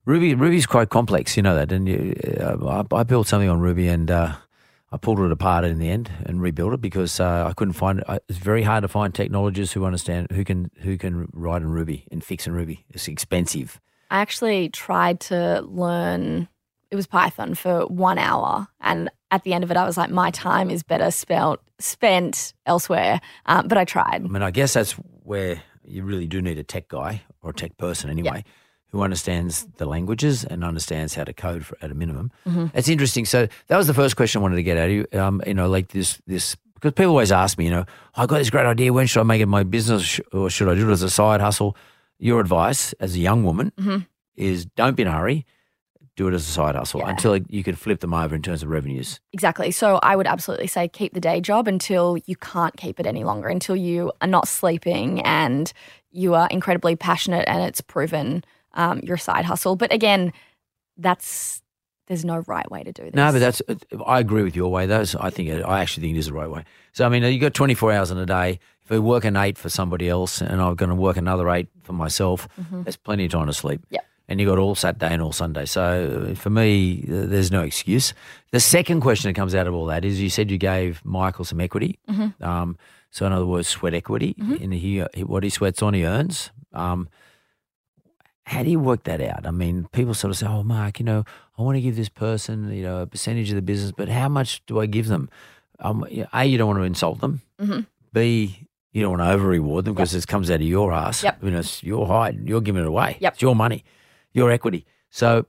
[0.05, 1.35] Ruby Ruby's quite complex.
[1.37, 4.11] You know that, and you, uh, I, I built something on Ruby and.
[4.91, 8.03] I pulled it apart in the end and rebuilt it because uh, I couldn't find.
[8.07, 11.69] I- It's very hard to find technologists who understand who can who can write in
[11.69, 12.85] Ruby and fix in Ruby.
[12.89, 13.79] It's expensive.
[14.11, 16.47] I actually tried to learn.
[16.91, 20.11] It was Python for one hour, and at the end of it, I was like,
[20.11, 23.19] my time is better spelt spent elsewhere.
[23.47, 24.23] Um, but I tried.
[24.23, 24.91] I mean, I guess that's
[25.23, 28.43] where you really do need a tech guy or a tech person anyway,
[28.89, 32.31] who understands the languages and understands how to code for, at a minimum.
[32.47, 32.67] Mm-hmm.
[32.77, 33.25] It's interesting.
[33.25, 35.05] So that was the first question I wanted to get at you.
[35.13, 38.25] Um, you know, like this, this because people always ask me, you know, "Oh, I
[38.25, 38.93] got this great idea.
[38.93, 41.41] When should I make it my business, or should I do it as a side
[41.41, 41.75] hustle?
[42.19, 43.97] Your advice as a young woman Mm-hmm.
[44.35, 45.45] is don't be in a hurry.
[46.15, 47.09] Do it as a side hustle Yeah.
[47.09, 49.19] until you can flip them over in terms of revenues.
[49.33, 49.71] Exactly.
[49.71, 53.25] So I would absolutely say keep the day job until you can't keep it any
[53.25, 55.73] longer, until you are not sleeping and
[56.11, 58.45] you are incredibly passionate and it's proven
[58.75, 59.75] um, your side hustle.
[59.75, 60.33] But again,
[60.97, 61.61] that's
[62.07, 63.13] there's no right way to do this.
[63.13, 63.61] No, but that's
[64.05, 64.85] I agree with your way.
[64.85, 66.63] Those I think I actually think it is the right way.
[66.93, 68.59] So I mean, you got twenty four hours in a day.
[68.83, 71.67] If I work an eight for somebody else, and I'm going to work another eight
[71.81, 73.81] for myself, there's plenty of time to sleep.
[73.89, 74.05] Yep.
[74.27, 75.65] And you got all Saturday and all Sunday.
[75.65, 78.13] So for me, there's no excuse.
[78.51, 81.45] The second question that comes out of all that is, you said you gave Michael
[81.45, 81.97] some equity.
[82.41, 82.77] Um,
[83.09, 84.35] so in other words, sweat equity.
[84.59, 86.51] In he, he what he sweats on, he earns.
[86.73, 87.09] Um,
[88.45, 89.45] how do you work that out?
[89.45, 91.23] I mean, people sort of say, "Oh, Mark, you know,
[91.57, 94.29] I want to give this person, you know, a percentage of the business, but how
[94.29, 95.29] much do I give them?"
[95.79, 97.41] Um, you a, you don't want to insult them.
[97.59, 97.85] Mhm.
[98.13, 98.59] B,
[98.93, 101.23] you don't want to over reward them because this comes out of your ass.
[101.23, 101.43] Yep.
[101.43, 102.47] You know, it's your hide.
[102.47, 103.17] You're giving it away.
[103.19, 103.33] Yep.
[103.33, 103.83] It's your money,
[104.33, 104.85] your equity.
[105.09, 105.47] So,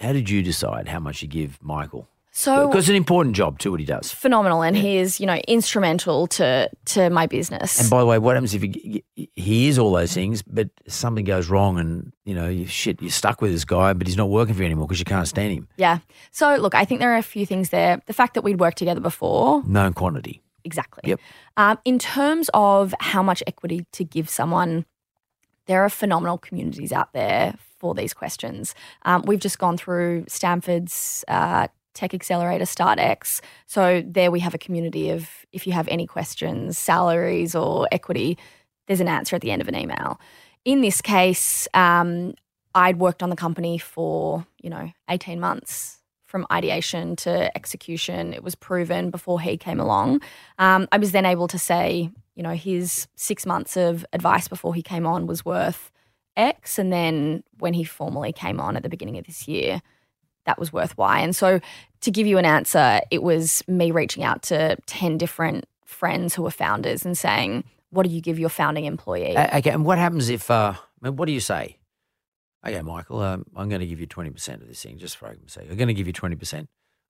[0.00, 2.08] how did you decide how much you give Michael?
[2.38, 4.12] So Because it's an important job too, what he does.
[4.12, 7.80] phenomenal, and he is you know instrumental to to my business.
[7.80, 9.02] And by the way, what happens if he,
[9.34, 13.10] he is all those things, but something goes wrong and, you know, you, shit, you're
[13.10, 15.52] stuck with this guy, but he's not working for you anymore because you can't stand
[15.52, 15.68] him?
[15.76, 15.98] yeah.
[16.30, 18.00] So look, I think there are a few things there.
[18.06, 20.42] The fact that we'd worked together before, Known quantity.
[20.64, 21.02] Exactly.
[21.10, 21.20] Yep.
[21.56, 24.84] Um, in terms of how much equity to give someone,
[25.66, 28.74] there are phenomenal communities out there for these questions.
[29.02, 31.68] Um, we've just gone through Stanford's uh,
[31.98, 33.40] Tech Accelerator StartX.
[33.66, 38.38] So there we have a community of if you have any questions, salaries or equity,
[38.86, 40.20] there's an answer at the end of an email.
[40.64, 42.34] In this case, um,
[42.72, 48.32] I'd worked on the company for, you know, 18 months from ideation to execution.
[48.32, 50.20] It was proven before he came along.
[50.58, 54.72] Um, I was then able to say, you know, his six months of advice before
[54.72, 55.90] he came on was worth
[56.36, 56.78] X.
[56.78, 59.82] And then when he formally came on at the beginning of this year,
[60.48, 61.20] that was worth Y.
[61.20, 61.60] And so
[62.00, 66.42] to give you an answer, it was me reaching out to 10 different friends who
[66.42, 69.36] were founders and saying, what do you give your founding employee?
[69.36, 71.76] Uh, Okay, and what happens if, uh, I mean, what do you say?
[72.66, 75.54] Okay, Michael, um, I'm going to give you 20% of this thing, just for argument's
[75.54, 75.68] sake.
[75.70, 76.66] I'm going to give you 20% of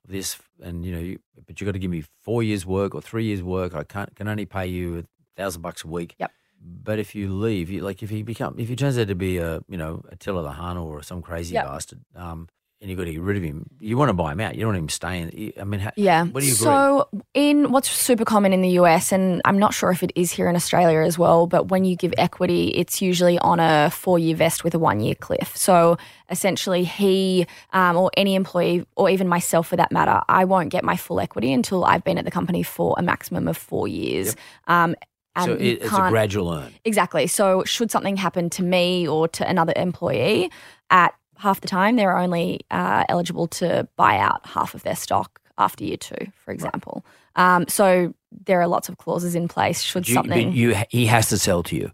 [0.09, 3.01] this, and, you know, you, but you've got to give me four years' work or
[3.01, 3.75] three years' work.
[3.75, 5.05] I can't, can only pay you a
[5.41, 6.15] thousand bucks a week.
[6.19, 6.31] Yep.
[6.61, 9.39] But if you leave, you, like if he become if he turns out to be
[9.39, 11.65] a you know Attila the Hun or some crazy Yep.
[11.65, 12.49] bastard, um,
[12.81, 14.55] and you've got to get rid of him, you want to buy him out.
[14.55, 15.53] You don't want him staying.
[15.61, 16.25] I mean, ha- Yeah.
[16.25, 16.65] What do you agree?
[16.65, 20.31] So, in what's super common in the US, and I'm not sure if it is
[20.31, 24.19] here in Australia as well, but when you give equity, it's usually on a four
[24.19, 25.57] year vest with a one year cliff.
[25.57, 25.99] So,
[26.31, 30.85] essentially, he um, or any employee, or even myself for that matter, I won't get
[30.85, 34.37] my full equity until I've been at the company for a maximum of four years.
[34.69, 34.95] Um,
[35.35, 36.73] and so it, it's a gradual earn.
[36.85, 37.27] Exactly.
[37.27, 40.51] So, should something happen to me or to another employee,
[40.91, 45.41] at half the time, they're only uh, eligible to buy out half of their stock
[45.57, 47.05] after year two, for example.
[47.37, 48.15] Um, so,
[48.45, 49.81] there are lots of clauses in place.
[49.83, 51.91] Should You, something, you, he has to sell to you.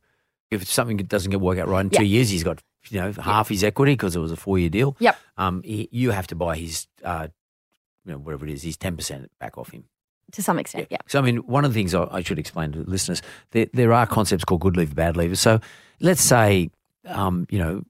[0.50, 2.00] If something doesn't get work out right in Yeah.
[2.00, 4.68] two years, he's got you know half his equity because it was a four year
[4.68, 4.96] deal.
[4.98, 5.16] Yep.
[5.38, 7.28] Um, he, you have to buy his, uh,
[8.04, 9.84] you know, whatever it is, his ten percent back off him.
[10.32, 10.98] to some extent, yeah.
[11.06, 13.22] So, I mean, one of the things I, I should explain to listeners,
[13.52, 15.36] there, there are concepts called good leaver, bad leaver.
[15.36, 15.60] So,
[16.00, 16.70] let's say,
[17.06, 17.82] um, you know,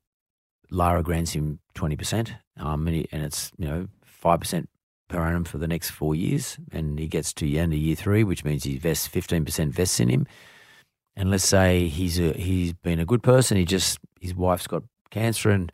[0.70, 3.88] Lara grants him 20%, um, and, and it's, you know,
[4.22, 4.66] 5%
[5.08, 6.58] per annum for the next four years.
[6.72, 10.00] And he gets to the end of year three, which means he vests 15% vests
[10.00, 10.26] in him.
[11.16, 13.56] And let's say he's a, he's been a good person.
[13.56, 15.70] He just, his wife's got cancer and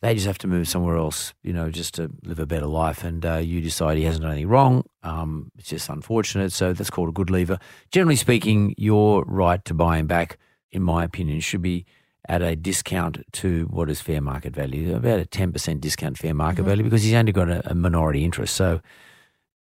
[0.00, 3.04] they just have to move somewhere else, you know, just to live a better life.
[3.04, 4.84] And uh, you decide he hasn't done anything wrong.
[5.04, 6.52] Um, it's just unfortunate.
[6.52, 7.58] So that's called a good leaver.
[7.92, 10.38] Generally speaking, your right to buy him back,
[10.72, 11.86] in my opinion, should be
[12.28, 16.62] at a discount to what is fair market value, about a 10% discount fair market
[16.62, 18.54] value, because he's only got a, a minority interest.
[18.54, 18.80] So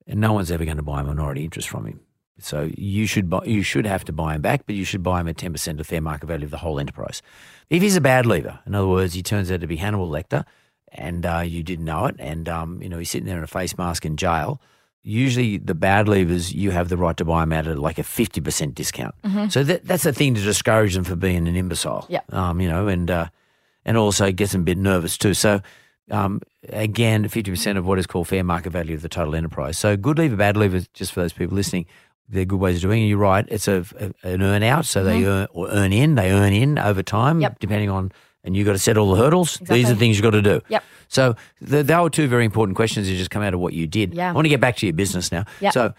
[0.06, 2.00] no one's ever going to buy a minority interest from him.
[2.38, 5.20] So you should buy, you should have to buy him back, but you should buy
[5.20, 7.22] him at ten percent of fair market value of the whole enterprise.
[7.68, 10.44] If he's a bad leaver, in other words, he turns out to be Hannibal Lecter,
[10.90, 13.48] and uh, you didn't know it, and um, you know he's sitting there in a
[13.48, 14.60] face mask in jail.
[15.02, 18.40] Usually, the bad leavers you have the right to buy them at like a fifty
[18.40, 19.14] percent discount.
[19.50, 22.04] So that, that's a thing to discourage them for being an imbecile.
[22.10, 22.20] Yeah.
[22.30, 23.26] Um, you know, and uh,
[23.86, 25.32] and also gets them a bit nervous too.
[25.32, 25.62] So
[26.10, 29.78] um, again, fifty percent of what is called fair market value of the total enterprise.
[29.78, 31.86] So good leaver, bad leaver, just for those people listening,
[32.28, 33.06] they're good ways of doing it.
[33.06, 36.14] You're right; it's a, a- an earn out, so they earn or earn in.
[36.16, 37.42] They earn in over time, Mm-hmm.
[37.42, 37.58] Yep.
[37.60, 38.12] depending on.
[38.42, 39.58] And you've got to set all the hurdles.
[39.62, 40.60] These are the things you've got to do.
[40.68, 40.82] Yep.
[41.08, 41.34] So
[41.68, 44.14] th they were two very important questions that just come out of what you did.
[44.14, 44.30] Yeah.
[44.30, 45.44] I want to get back to your business now.
[45.60, 45.72] Yep.
[45.72, 45.92] So,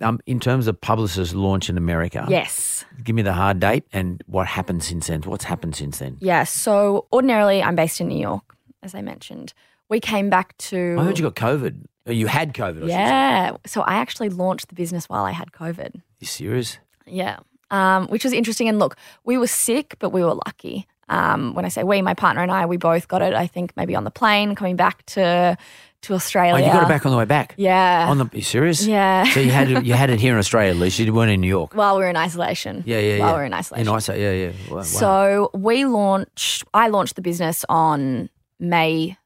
[0.00, 2.84] um, in terms of publicist launch in America, Yes.
[3.02, 5.22] give me the hard date and what happened since then.
[5.22, 6.18] What's happened since then?
[6.20, 6.44] Yeah.
[6.44, 8.44] So, ordinarily, I'm based in New York,
[8.82, 9.54] as I mentioned.
[9.88, 10.96] We came back to.
[10.98, 11.84] I heard you got COVID.
[12.06, 12.84] You had COVID.
[12.84, 12.86] I.
[12.86, 13.56] Yeah.
[13.66, 16.00] So, I actually launched the business while I had COVID.
[16.20, 16.78] You serious?
[17.06, 17.38] Yeah.
[17.70, 18.68] Um, which was interesting.
[18.68, 20.86] And look, we were sick, but we were lucky.
[21.08, 23.72] Um, when I say we, my partner and I, we both got it, I think
[23.76, 25.56] maybe on the plane coming back to
[26.02, 26.54] to Australia.
[26.62, 27.54] Oh, you got it back on the way back.
[27.56, 28.06] Yeah.
[28.08, 28.86] On the, you serious?
[28.86, 29.24] Yeah.
[29.24, 30.96] So you had it, you had it here in Australia at least.
[31.00, 31.74] You weren't in New York.
[31.74, 32.84] while we were in isolation.
[32.86, 33.18] Yeah, yeah, yeah.
[33.20, 33.88] While we were in isolation.
[33.88, 34.22] In isolation.
[34.22, 34.32] Yeah,
[34.68, 34.74] yeah.
[34.74, 34.82] Wow.
[34.82, 38.28] So we launched, I launched the business on
[38.60, 39.16] May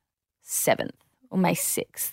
[0.47, 0.93] 7th
[1.31, 2.13] or May 6th,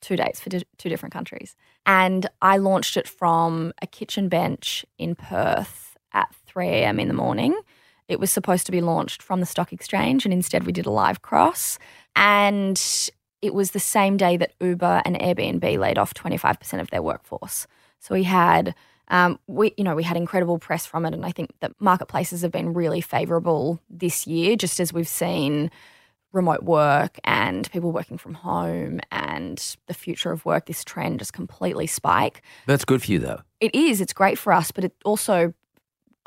[0.00, 1.54] two dates for di- two different countries.
[1.86, 6.98] And I launched it from a kitchen bench in Perth at 3 a.m.
[6.98, 7.56] in the morning.
[8.10, 10.90] It was supposed to be launched from the stock exchange, and instead we did a
[10.90, 11.78] live cross.
[12.16, 12.82] And
[13.40, 17.68] it was the same day that Uber and Airbnb laid off 25% of their workforce.
[18.00, 18.74] So we had,
[19.08, 22.42] um, we you know, we had incredible press from it, and I think that marketplaces
[22.42, 25.70] have been really favourable this year, just as we've seen
[26.32, 30.66] remote work and people working from home and the future of work.
[30.66, 32.42] This trend just completely spike.
[32.66, 33.42] That's good for you though.
[33.60, 34.00] It is.
[34.00, 35.54] It's great for us, but it also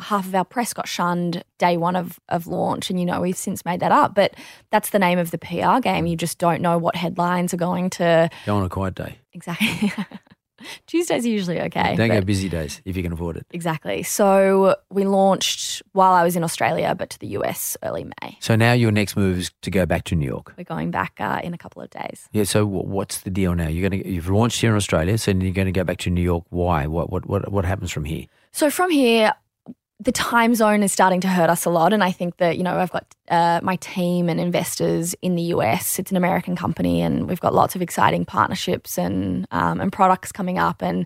[0.04, 3.38] half of our press got shunned day one of, of launch and you know we've
[3.38, 4.36] since made that up but
[4.72, 7.90] that's the name of the pr game you just don't know what headlines are going
[7.90, 9.18] to Go on a quiet day.
[9.34, 9.92] exactly
[10.88, 13.46] tuesdays are usually okay Don't go busy days if you can afford it.
[13.52, 18.38] exactly so we launched while i was in australia but to the us early may
[18.40, 20.54] So now your next move is to go back to New York.
[20.58, 22.46] we're going back uh, in a couple of days Yeah.
[22.46, 23.68] So wh- what's the deal now?
[23.68, 26.10] You're going to you've launched here in Australia, so you're going to go back to
[26.10, 26.44] New York.
[26.50, 26.88] Why?
[26.88, 28.26] What what what what happens from here?
[28.52, 29.34] So from here,
[30.04, 31.94] the time zone is starting to hurt us a lot.
[31.94, 35.44] And I think that, you know, I've got uh, my team and investors in the
[35.44, 36.00] US.
[36.00, 40.32] It's an American company and we've got lots of exciting partnerships and, um, and products
[40.32, 40.82] coming up.
[40.82, 41.06] And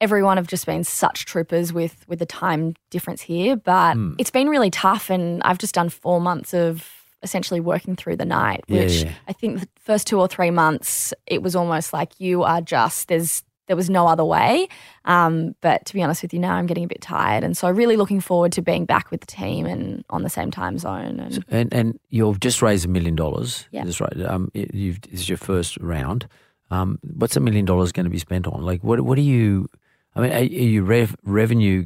[0.00, 3.56] everyone have just been such troopers with, with the time difference here.
[3.56, 5.10] But it's been really tough.
[5.10, 6.88] And I've just done four months of
[7.22, 9.12] essentially working through the night, Yeah, which yeah.
[9.28, 13.08] I think the first two or three months, it was almost like you are just,
[13.08, 14.66] there's, there was no other way.
[15.04, 17.70] Um, but to be honest with you, now I'm getting a bit tired, and so
[17.70, 21.20] really looking forward to being back with the team and on the same time zone.
[21.20, 23.68] And And and you've just raised a million dollars.
[23.70, 23.84] Yeah.
[23.84, 24.20] That's right.
[24.22, 26.26] Um, this is your first round.
[26.72, 28.62] Um, what's a million dollars going to be spent on?
[28.62, 29.68] Like, what what are you?
[30.16, 31.84] I mean, are, are you rev, revenue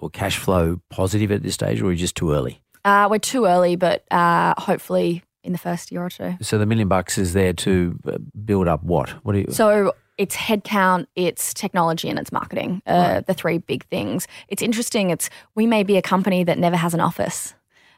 [0.00, 2.60] or cash flow positive at this stage, or are you just too early?
[2.84, 6.36] Uh, we're too early, but uh, hopefully in the first year or two.
[6.40, 9.10] So the million bucks is there to uh, build up what?
[9.24, 9.46] What do you?
[9.50, 12.82] So it's headcount, it's technology, and it's marketing.
[12.86, 14.26] Uh, The three big things.
[14.48, 15.10] It's interesting.
[15.10, 17.54] It's we may be a company that never has an office.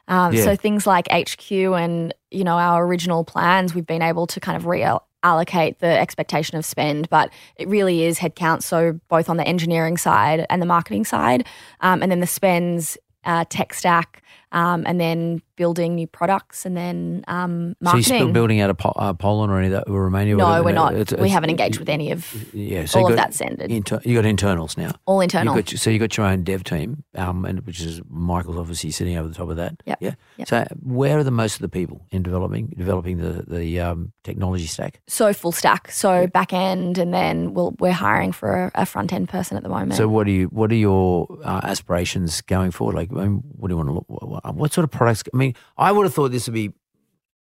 [0.08, 0.44] Um, Yeah.
[0.44, 4.56] So things like HQ and you know our original plans, we've been able to kind
[4.56, 8.62] of reallocate the expectation of spend, but it really is headcount.
[8.62, 11.46] So both on the engineering side and the marketing side,
[11.80, 16.76] um, and then the spends, uh, tech stack, um, and then building new products, and
[16.76, 18.02] then um, so you're marketing.
[18.02, 20.34] still building out of Po- uh, Poland or any of that, or Romania?
[20.34, 20.94] or no, we're not.
[20.94, 23.70] It's- we haven't engaged with any of Yeah, so all of got that's ended.
[23.70, 24.92] Inter- you got internals now.
[25.06, 25.56] all internal.
[25.56, 28.90] You got, so you got your own dev team, um, and which is Michael's obviously
[28.90, 29.74] sitting over the top of that.
[29.86, 29.98] Yep.
[30.00, 30.14] Yeah.
[30.36, 30.48] Yep.
[30.48, 34.66] So where are the most of the people in developing developing the the um, technology
[34.66, 35.00] stack?
[35.06, 39.12] So full stack, so back end, and then we'll, we're hiring for a, a front
[39.12, 39.94] end person at the moment.
[39.94, 42.94] So what do you what are your uh, aspirations going forward?
[42.96, 44.04] Like, I mean, what do you want to look?
[44.08, 45.22] What, what sort of products?
[45.32, 45.45] I mean,
[45.76, 46.72] I would have thought this would be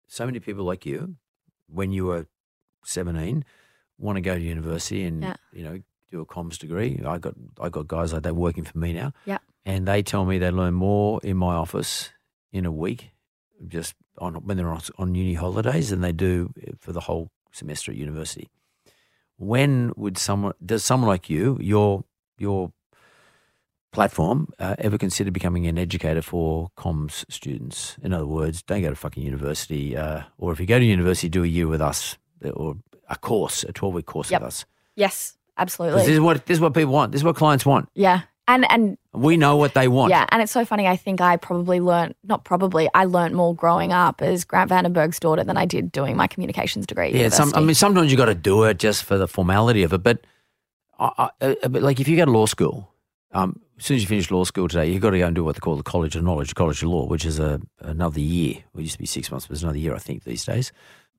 [0.08, 1.16] so many people like you
[1.68, 2.26] when you were
[2.84, 3.44] seventeen
[3.98, 5.36] want to go to university and Yeah.
[5.52, 5.80] you know
[6.10, 7.00] do a comms degree.
[7.04, 9.12] I got I got guys like that working for me now.
[9.26, 9.38] Yeah.
[9.66, 12.10] and they tell me they learn more in my office
[12.52, 13.10] in a week,
[13.66, 17.90] just on when they're on, on uni holidays, than they do for the whole semester
[17.92, 18.48] at university.
[19.36, 22.04] When would someone does someone like you your
[22.38, 22.72] your
[23.94, 27.96] platform uh, ever consider becoming an educator for comms students?
[28.02, 31.28] In other words, don't go to fucking university, uh, or if you go to university,
[31.28, 32.18] do a year with us
[32.54, 32.76] or
[33.08, 34.40] a course, a twelve week course Yep.
[34.42, 34.64] with us.
[34.96, 36.00] Yes, absolutely.
[36.02, 37.12] This is what this is what people want.
[37.12, 37.88] This is what clients want.
[37.94, 40.10] yeah, and and We know what they want.
[40.10, 40.86] yeah, and it's so funny.
[40.86, 45.18] I think I probably learned not probably I learned more growing up as Grant Vandenberg's
[45.20, 47.08] daughter than I did doing my communications degree.
[47.08, 49.82] at Yeah, some, I mean, sometimes you got to do it just for the formality
[49.84, 50.02] of it.
[50.02, 50.18] But,
[50.98, 52.90] I, I, uh, but like if you go to law school,
[53.34, 55.44] um, as soon as you finish law school today, you've got to go and do
[55.44, 58.56] what they call the College of Knowledge, College of Law, which is a another year.
[58.76, 60.72] It used to be six months, but it's another year, I think, these days,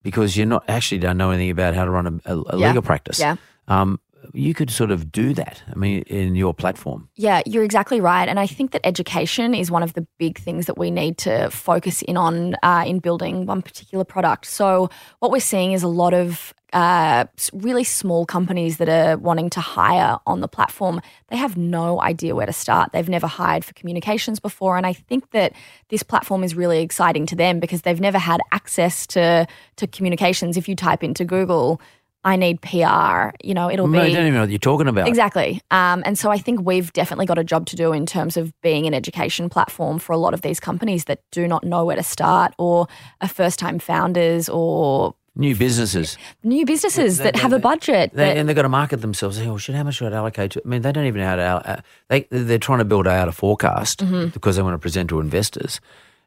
[0.03, 2.67] because you're not actually don't know anything about how to run a, a, a Yeah.
[2.67, 3.19] legal practice.
[3.19, 3.35] Yeah.
[3.67, 3.99] Um,
[4.33, 5.63] you could sort of do that.
[5.71, 7.09] I mean, in your platform.
[7.15, 8.27] Yeah, you're exactly right.
[8.27, 11.49] And I think that education is one of the big things that we need to
[11.49, 14.45] focus in on uh, in building one particular product.
[14.45, 17.23] So, what we're seeing is a lot of uh,
[17.53, 21.01] really small companies that are wanting to hire on the platform.
[21.29, 22.91] They have no idea where to start.
[22.91, 24.75] They've never hired for communications before.
[24.75, 25.53] And I think that
[25.87, 29.47] this platform is really exciting to them because they've never had access to,
[29.77, 30.57] to communications.
[30.57, 31.79] If you type into Google,
[32.25, 34.07] I need PR, you know, it'll No, be.
[34.07, 35.07] I don't even know what you're talking about.
[35.07, 35.61] Exactly.
[35.71, 38.51] Um, and so I think we've definitely got a job to do in terms of
[38.61, 41.95] being an education platform for a lot of these companies that do not know where
[41.95, 42.87] to start or
[43.21, 46.17] are first time founders or New businesses.
[46.43, 48.11] new businesses They- that they- have a budget.
[48.13, 49.39] They, that, and they've got to market themselves.
[49.41, 50.61] Oh shit, how much should I allocate to?
[50.65, 51.43] I mean, they don't even know how to.
[51.43, 54.29] Uh, they they're trying to build out a forecast Mm-hmm.
[54.29, 55.79] because they want to present to investors,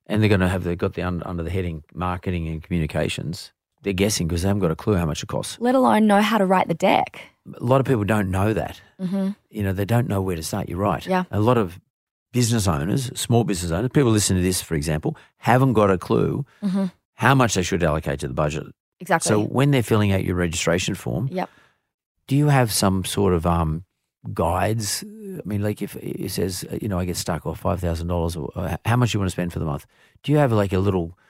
[0.07, 3.51] and they're going to have they've got the under, under the heading marketing and communications.
[3.83, 5.59] They're guessing because they haven't got a clue how much it costs.
[5.61, 7.21] let alone know how to write the deck.
[7.55, 8.81] A lot of people don't know that.
[9.51, 10.69] You know, they don't know where to start.
[10.69, 11.03] You're right.
[11.03, 11.11] Mm-hmm.
[11.11, 11.25] Yeah.
[11.31, 11.81] A lot of
[12.33, 16.45] business owners, small business owners, people listening to this, for example, haven't got a clue
[17.15, 18.65] how much they should allocate to the budget.
[18.65, 18.71] Mm-hmm.
[19.01, 19.29] Exactly.
[19.29, 21.49] So when they're filling out your registration form, yep.
[22.27, 23.85] do you have some sort of um,
[24.35, 25.05] guides?
[25.05, 28.09] I mean, like if it says, uh, you know, I get stuck or five thousand
[28.09, 29.87] dollars, or uh, how much you want to spend for the month?
[30.25, 31.28] Do you have like a little, uh,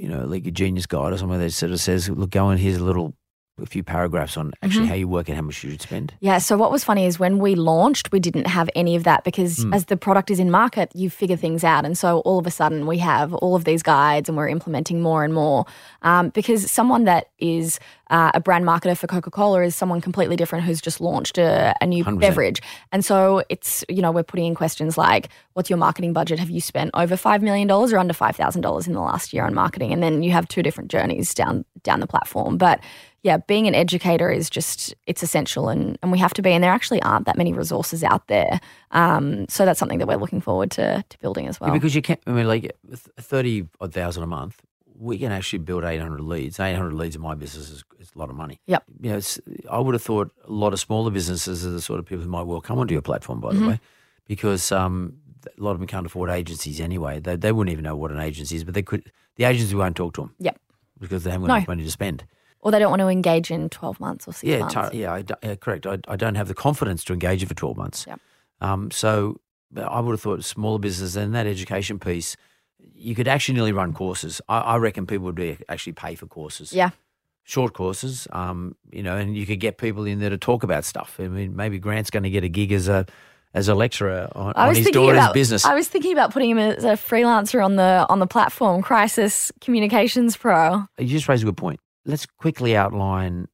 [0.00, 2.58] you know, like a genius guide or something that sort of says, look, go and
[2.58, 3.14] here's a little,
[3.60, 6.14] a few paragraphs on actually how you work and how much you should spend?
[6.20, 6.38] Yeah.
[6.38, 9.64] So what was funny is when we launched, we didn't have any of that because
[9.72, 12.50] as the product is in market, you figure things out, and so all of a
[12.50, 15.66] sudden we have all of these guides, and we're implementing more and more.
[16.02, 17.78] Um, because someone that is
[18.08, 21.74] uh, a brand marketer for Coca Cola is someone completely different who's just launched a,
[21.80, 22.20] a new 100%.
[22.20, 26.38] beverage, and so it's you know we're putting in questions like, what's your marketing budget?
[26.38, 29.32] Have you spent over five million dollars or under five thousand dollars in the last
[29.32, 29.92] year on marketing?
[29.92, 32.80] And then you have two different journeys down down the platform, but
[33.22, 36.50] yeah, being an educator is just it's essential, and and we have to be.
[36.52, 38.60] And there actually aren't that many resources out there,
[38.92, 41.68] um, so that's something that we're looking forward to to building as well.
[41.70, 42.20] Yeah, because you can't.
[42.26, 42.72] I mean, like
[43.18, 44.60] thirty odd thousand a month,
[44.98, 46.58] we can actually build eight hundred leads.
[46.58, 48.58] Eight hundred leads in my business is, is a lot of money.
[48.66, 48.84] Yep.
[49.00, 49.20] You know,
[49.70, 52.30] I would have thought a lot of smaller businesses are the sort of people who
[52.30, 53.40] might well come onto your platform.
[53.40, 53.68] By the Mm-hmm.
[53.68, 53.80] way,
[54.26, 55.14] because um,
[55.46, 57.20] a lot of them can't afford agencies anyway.
[57.20, 59.12] They they wouldn't even know what an agency is, but they could.
[59.36, 60.58] The agency won't talk to them Yep.
[60.98, 61.56] because they haven't got No.
[61.58, 62.24] enough money to spend.
[62.62, 64.74] Or they don't want to engage in twelve months or six Yeah, months.
[64.74, 65.86] tar- yeah, I yeah, correct.
[65.86, 68.04] I, I don't have the confidence to engage it for 12 months.
[68.06, 68.20] Yep.
[68.60, 69.40] Um, so
[69.76, 72.36] I would have thought smaller business and that education piece,
[72.78, 74.40] you could actually nearly run courses.
[74.48, 76.72] I, I reckon people would be, actually pay for courses.
[76.72, 76.90] Yeah.
[77.44, 80.84] Short courses, um, you know, and you could get people in there to talk about
[80.84, 81.16] stuff.
[81.18, 83.06] I mean, maybe Grant's going to get a gig as a
[83.54, 85.64] as a lecturer on, on his daughter's about business.
[85.64, 89.50] I was thinking about putting him as a freelancer on the on the platform, Crisis
[89.60, 90.84] Communications Pro.
[90.98, 91.80] you just raised a good point.
[92.04, 93.48] Let's quickly outline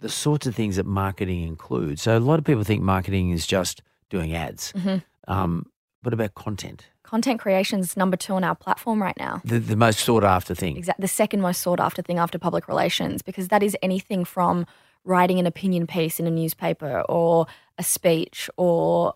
[0.00, 2.02] the sorts of things that marketing includes.
[2.02, 4.72] So a lot of people think marketing is just doing ads.
[4.74, 4.98] Mm-hmm.
[5.32, 5.66] Um,
[6.02, 6.86] what about content?
[7.02, 9.40] Content creation's number two on our platform right now.
[9.44, 10.76] The, the most sought after thing.
[10.76, 14.66] Exact, the second most sought after thing after public relations, because that is anything from
[15.04, 17.46] writing an opinion piece in a newspaper or
[17.78, 19.14] a speech or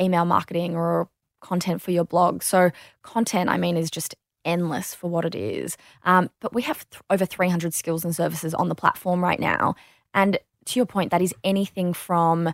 [0.00, 1.08] email marketing or
[1.40, 2.42] content for your blog.
[2.42, 2.70] So,
[3.02, 4.14] content, I mean, is just
[4.44, 5.76] endless for what it is.
[6.04, 9.74] Um, but we have th- over 300 skills and services on the platform right now.
[10.14, 12.52] And to your point, that is anything from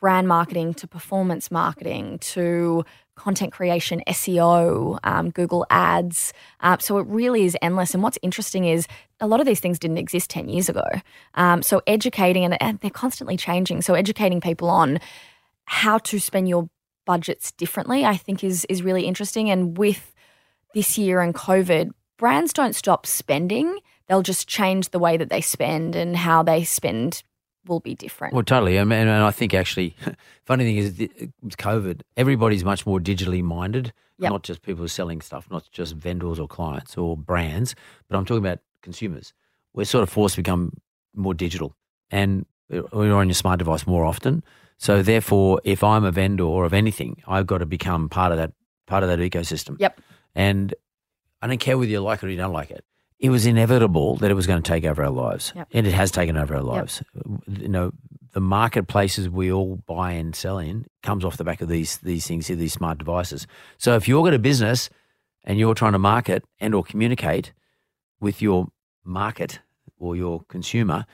[0.00, 2.84] brand marketing to performance marketing to
[3.16, 6.32] content creation, SEO, um, Google Ads.
[6.60, 7.94] Uh, so it really is endless.
[7.94, 8.86] And what's interesting is
[9.20, 10.84] a lot of these things didn't exist 10 years ago.
[11.34, 13.82] Um, so educating, and, and they're constantly changing.
[13.82, 14.98] So educating people on
[15.66, 16.68] how to spend your
[17.06, 19.50] budgets differently, I think is is really interesting.
[19.50, 20.13] And with
[20.74, 23.78] this year and COVID, brands don't stop spending.
[24.08, 27.22] They'll just change the way that they spend and how they spend
[27.66, 28.34] will be different.
[28.34, 28.78] Well, totally.
[28.78, 29.96] I mean, and I think actually,
[30.44, 30.98] funny thing is,
[31.42, 33.92] with COVID, everybody's much more digitally minded.
[34.18, 34.30] Yep.
[34.30, 37.74] Not just people selling stuff, not just vendors or clients or brands,
[38.08, 39.32] but I'm talking about consumers.
[39.72, 40.72] We're sort of forced to become
[41.16, 41.74] more digital,
[42.10, 44.44] and we're on your smart device more often.
[44.78, 48.52] So therefore, if I'm a vendor of anything, I've got to become part of that
[48.86, 49.76] part of that ecosystem.
[49.80, 50.00] Yep.
[50.34, 50.74] And
[51.42, 52.84] I don't care whether you like it or you don't like it.
[53.18, 55.68] It was inevitable that it was going to take over our lives, Yep.
[55.72, 57.02] and it has taken over our lives.
[57.48, 57.92] You know,
[58.32, 62.26] the marketplaces we all buy and sell in comes off the back of these these
[62.26, 63.46] things here, these smart devices.
[63.78, 64.90] So if you're got a business
[65.44, 67.52] and you're trying to market and or communicate
[68.20, 68.66] with your
[69.04, 69.60] market
[69.98, 71.06] or your consumer,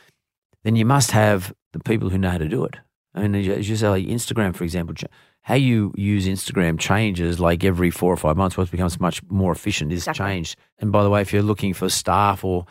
[0.65, 2.77] then you must have the people who know how to do it.
[3.15, 4.95] I mean, as you- say, like Instagram, for example,
[5.43, 8.57] how you use Instagram changes like every four or five months.
[8.57, 10.27] What becomes much more efficient is Exactly.
[10.27, 10.57] changed.
[10.79, 12.67] And by the way, if you're looking for staff or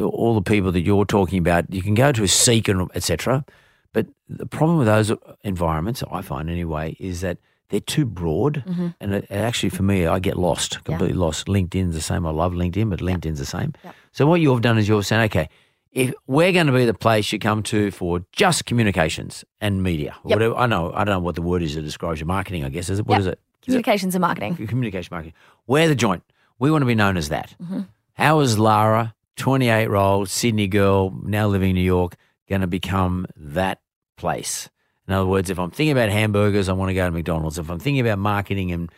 [0.00, 3.44] all the people that you're talking about, you can go to a Seek and etc.
[3.92, 7.38] But the problem with those environments, I find anyway, is that
[7.70, 8.64] they're too broad.
[8.66, 8.88] Mm-hmm.
[9.00, 11.46] And it, actually, for me, I get lost, completely lost.
[11.46, 12.26] LinkedIn's the same.
[12.26, 13.74] I love LinkedIn, but LinkedIn's the same.
[13.84, 13.94] Yep.
[14.12, 15.48] So what you've done is you're saying, okay,
[15.92, 20.14] if we're going to be the place you come to for just communications and media,
[20.24, 20.36] or Yep.
[20.36, 22.64] whatever, I know, I don't know what the word is that describes your marketing.
[22.64, 23.06] I guess is it?
[23.06, 23.20] What Yep.
[23.20, 24.66] is it Communications and marketing.
[24.66, 25.34] communication marketing?
[25.66, 26.22] We're the joint.
[26.58, 27.54] We want to be known as that.
[27.62, 27.80] Mm-hmm.
[28.14, 32.16] How is Lara, 28 year old Sydney girl, now living in New York,
[32.48, 33.80] going to become that
[34.16, 34.68] place?
[35.06, 37.58] In other words, if I'm thinking about hamburgers, I want to go to McDonald's.
[37.58, 38.90] If I'm thinking about marketing and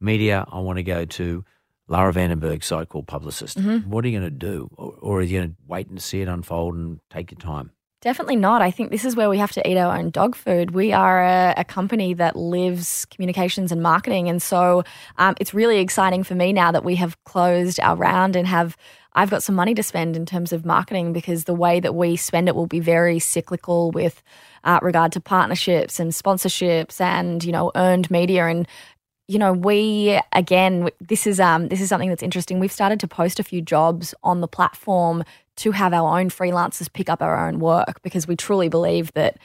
[0.00, 1.44] media, I want to go to
[1.88, 3.58] Lara Vandenberg's site called Publicist.
[3.58, 3.90] Mm-hmm.
[3.90, 4.68] What are you going to do?
[4.76, 7.70] Or, or are you going to wait and see it unfold and take your time?
[8.02, 8.60] Definitely not.
[8.60, 10.72] I think this is where we have to eat our own dog food.
[10.72, 14.28] We are a, a company that lives communications and marketing.
[14.28, 14.84] And so
[15.18, 18.76] um, it's really exciting for me now that we have closed our round and have.
[19.14, 22.16] I've got some money to spend in terms of marketing because the way that we
[22.16, 24.22] spend it will be very cyclical with
[24.62, 28.68] uh, regard to partnerships and sponsorships and you know earned media and
[29.28, 33.08] you know we again this is um this is something that's interesting we've started to
[33.08, 35.24] post a few jobs on the platform
[35.56, 39.36] to have our own freelancers pick up our own work because we truly believe that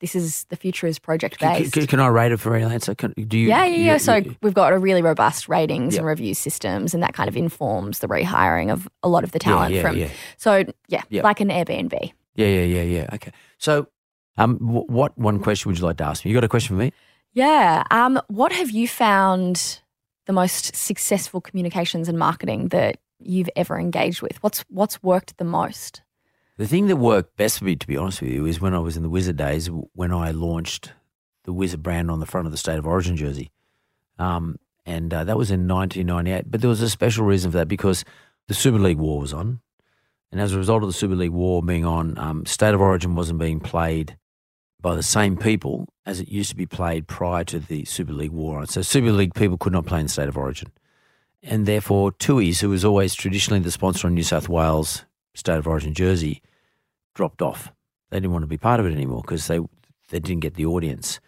[0.00, 2.96] this is the future is project Can, based can, can I rate for freelancer?
[2.96, 3.48] Can, do you?
[3.48, 3.96] yeah, yeah, you- yeah.
[3.98, 6.00] So you- we've got a really robust ratings Yeah.
[6.00, 9.38] and review systems, and that kind of informs the rehiring of a lot of the
[9.38, 9.98] talent yeah, from.
[9.98, 10.08] yeah.
[10.38, 11.92] So yeah, like an Airbnb.
[12.34, 13.06] yeah, yeah, yeah, yeah.
[13.12, 13.30] Okay.
[13.58, 13.88] So,
[14.38, 16.30] um, wh- what one question would you like to ask me?
[16.30, 16.92] You got a question for me?
[17.32, 17.84] Yeah.
[17.90, 19.80] Um, what have you found
[20.26, 24.42] the most successful communications and marketing that you've ever engaged with?
[24.42, 26.02] What's what's worked the most?
[26.56, 28.78] The thing that worked best for me, to be honest with you, is when I
[28.80, 30.92] was in the Wizard days, when I launched
[31.44, 33.50] the Wizard brand on the front of the State of Origin jersey.
[34.18, 36.50] Um, and uh, that was in 1998.
[36.50, 38.04] But there was a special reason for that because
[38.48, 39.60] the Super League War was on.
[40.30, 43.14] And as a result of the Super League War being on, um, State of Origin
[43.14, 44.18] wasn't being played
[44.80, 48.32] by the same people as it used to be played prior to the Super League
[48.32, 48.66] War.
[48.66, 50.72] So Super League people could not play in the State of Origin.
[51.42, 55.04] And therefore, Tooheys, who was always traditionally the sponsor on New South Wales
[55.34, 56.42] State of Origin jersey,
[57.14, 57.72] dropped off.
[58.10, 59.60] They didn't want to be part of it anymore because they
[60.10, 61.20] they didn't get the audience.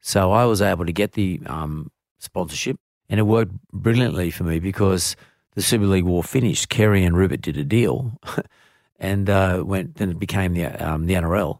[0.00, 2.78] So I was able to get the um, sponsorship,
[3.08, 5.16] and it worked brilliantly for me because
[5.54, 6.68] the Super League War finished.
[6.68, 8.12] Kerry and Rupert did a deal,
[8.98, 9.96] and uh, went.
[9.96, 11.58] Then it became the um, the NRL,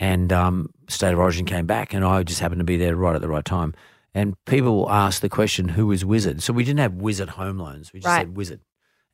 [0.00, 3.14] and um, State of Origin came back, and I just happened to be there right
[3.14, 3.74] at the right time.
[4.14, 7.92] And people asked the question, "Who is Wizard?" So we didn't have Wizard home loans.
[7.92, 8.22] We just Right.
[8.22, 8.60] said Wizard.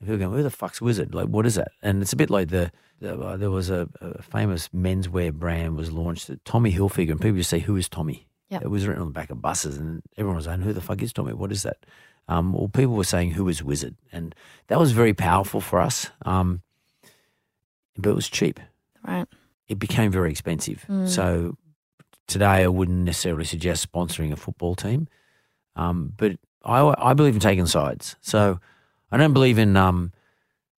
[0.00, 1.14] And people go, "Who the fuck's Wizard?
[1.14, 2.70] Like, what is that?" And it's a bit like the,
[3.00, 7.36] the uh, there was a, a famous menswear brand was launched, Tommy Hilfiger, and people
[7.36, 8.62] just say, "Who is Tommy?" Yep.
[8.62, 11.02] It was written on the back of buses, and everyone was saying, "Who the fuck
[11.02, 11.32] is Tommy?
[11.34, 11.84] What is that?"
[12.28, 14.34] Um, well, people were saying, "Who is Wizard?" And
[14.68, 16.10] that was very powerful for us.
[16.24, 16.62] Um,
[17.98, 18.60] but it was cheap.
[19.06, 19.26] Right.
[19.68, 20.84] It became very expensive.
[20.88, 21.08] Mm.
[21.08, 21.56] So
[22.26, 25.08] today, I wouldn't necessarily suggest sponsoring a football team.
[25.74, 28.16] Um, but I, I believe in taking sides.
[28.20, 28.60] So
[29.10, 30.12] I don't believe in, um,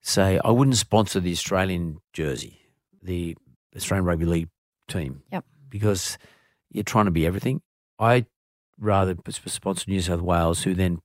[0.02, 2.60] say, I wouldn't sponsor the Australian jersey,
[3.02, 3.36] the
[3.76, 4.48] Australian Rugby League
[4.88, 5.22] team.
[5.32, 5.44] Yep.
[5.68, 6.18] Because
[6.70, 7.62] you're trying to be everything.
[7.98, 8.26] I
[8.78, 11.00] rather sponsor New South Wales, who then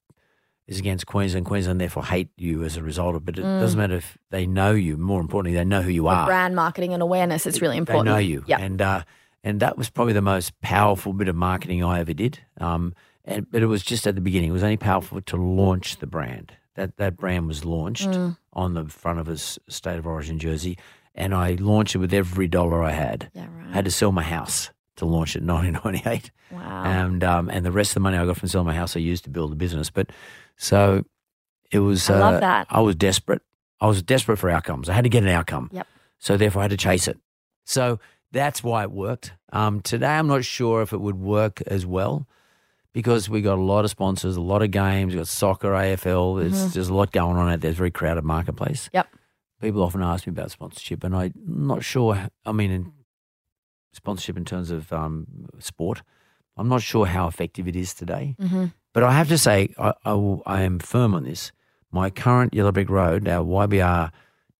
[0.67, 1.45] is against Queensland.
[1.45, 3.25] Queensland therefore hate you as a result of it.
[3.25, 4.97] But it doesn't matter if they know you.
[4.97, 6.25] More importantly, they know who you are.
[6.25, 8.05] Brand marketing and awareness is really important.
[8.05, 8.43] They know you.
[8.47, 8.59] Yeah.
[8.59, 9.03] And uh,
[9.43, 12.39] and that was probably the most powerful bit of marketing I ever did.
[12.59, 12.93] Um,
[13.25, 14.49] and but it was just at the beginning.
[14.49, 16.53] It was only powerful to launch the brand.
[16.75, 18.37] That that brand was launched Mm.
[18.53, 20.77] on the front of a s- state of origin jersey,
[21.13, 23.29] and I launched it with every dollar I had.
[23.33, 23.67] Yeah, right.
[23.69, 26.83] I had to sell my house to launch it in 1998 wow.
[26.83, 28.99] and um, and the rest of the money I got from selling my house I
[29.01, 29.89] used to build the business.
[29.91, 30.09] But
[30.63, 31.03] so
[31.71, 32.09] it was.
[32.09, 32.67] I love uh, that.
[32.69, 33.41] I was desperate.
[33.81, 34.87] I was desperate for outcomes.
[34.87, 35.69] I had to get an outcome.
[35.73, 35.87] Yep.
[36.19, 37.19] So therefore, I had to chase it.
[37.65, 37.99] So
[38.31, 39.33] that's why it worked.
[39.51, 42.29] Um, today, I'm not sure if it would work as well
[42.93, 45.13] because we got a lot of sponsors, a lot of games.
[45.13, 46.39] We got soccer, AFL.
[46.39, 47.69] There's there's a lot going on out there.
[47.69, 48.85] It's a very crowded marketplace.
[48.85, 48.97] Mm-hmm.
[48.97, 49.07] Yep.
[49.59, 52.29] People often ask me about sponsorship, and I'm not sure.
[52.45, 52.93] I mean, in
[53.91, 55.27] sponsorship in terms of um,
[55.59, 56.03] sport,
[56.55, 58.37] I'm not sure how effective it is today.
[58.39, 61.51] hmm But I have to say, I, I, I am firm on this.
[61.91, 64.11] My current Yellow Brick Road, our YBR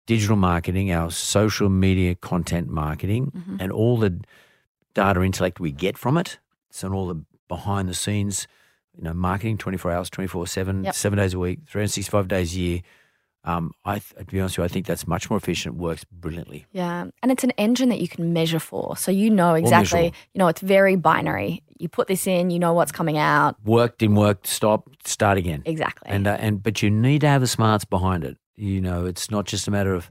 [0.06, 3.58] digital marketing, our social media content marketing, Mm-hmm.
[3.60, 4.20] and all the
[4.94, 6.38] data intellect we get from it,
[6.70, 8.48] so all the behind the scenes,
[8.98, 10.94] you know, marketing 24 hours, 24 7, Yep.
[10.96, 12.82] seven days a week, 365 days a year.
[13.46, 15.76] Um, I, to be honest with you, I think that's much more efficient.
[15.76, 16.66] It works brilliantly.
[16.72, 17.08] Yeah.
[17.22, 18.96] And it's an engine that you can measure for.
[18.96, 21.62] So you know exactly, you know, it's very binary.
[21.84, 23.58] You put this in, you know what's coming out.
[23.66, 25.64] Worked didn't work, stop, start again.
[25.66, 26.10] Exactly.
[26.10, 28.38] And uh, and but you need to have the smarts behind it.
[28.56, 30.10] You know, it's not just a matter of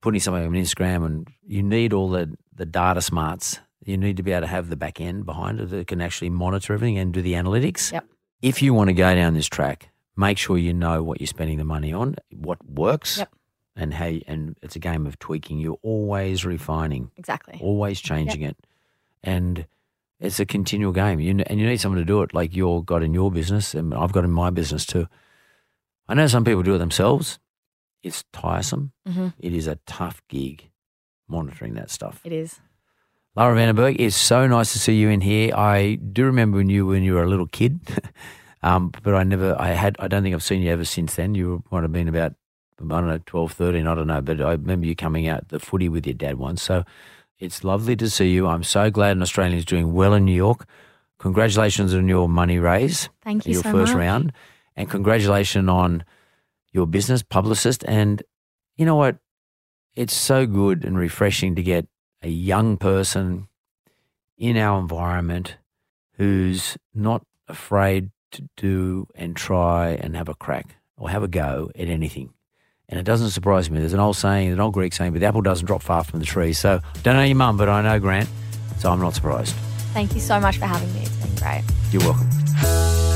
[0.00, 3.60] putting something on Instagram, and you need all the the data smarts.
[3.84, 6.30] You need to be able to have the back end behind it that can actually
[6.30, 7.92] monitor everything and do the analytics.
[7.92, 8.04] Yep.
[8.42, 11.58] If you want to go down this track, make sure you know what you're spending
[11.58, 13.32] the money on, what works, Yep.
[13.76, 14.06] and how.
[14.06, 15.60] You, and it's a game of tweaking.
[15.60, 17.60] You're always refining exactly.
[17.62, 18.56] always changing it,
[19.22, 19.64] and
[20.20, 21.20] it's a continual game.
[21.20, 23.92] You, and you need someone to do it, like you've got in your business, and
[23.94, 25.06] I've got in my business too.
[26.08, 27.38] I know some people do it themselves.
[28.02, 28.92] It's tiresome.
[29.08, 29.34] Mhm.
[29.38, 30.70] It is a tough gig
[31.28, 32.20] monitoring that stuff.
[32.24, 32.60] It is.
[33.34, 35.54] Lara Vandenberg, it's so nice to see you in here.
[35.54, 37.80] I do remember when you when you were a little kid,
[38.62, 41.34] um, but I never, I had, I don't think I've seen you ever since then.
[41.34, 42.32] You might have been about,
[42.80, 45.58] I don't know, 12, 13, I don't know, but I remember you coming out the
[45.58, 46.62] footy with your dad once.
[46.62, 46.84] So
[47.38, 48.46] it's lovely to see you.
[48.46, 50.66] I'm so glad an Australian is doing well in New York.
[51.18, 53.98] Congratulations on your money raise, Thank you your so first much.
[53.98, 54.32] round,
[54.74, 56.04] and congratulations on
[56.72, 57.84] your business publicist.
[57.86, 58.22] And
[58.76, 59.16] you know what?
[59.94, 61.86] It's so good and refreshing to get
[62.22, 63.48] a young person
[64.36, 65.56] in our environment
[66.18, 71.70] who's not afraid to do and try and have a crack or have a go
[71.74, 72.34] at anything.
[72.88, 73.80] And it doesn't surprise me.
[73.80, 76.20] There's an old saying, an old Greek saying, but the apple doesn't drop far from
[76.20, 76.52] the tree.
[76.52, 78.28] So don't know your mum, but I know Grant.
[78.78, 79.54] So I'm not surprised.
[79.92, 81.00] Thank you so much for having me.
[81.00, 81.64] It's been great.
[81.90, 83.15] You're welcome.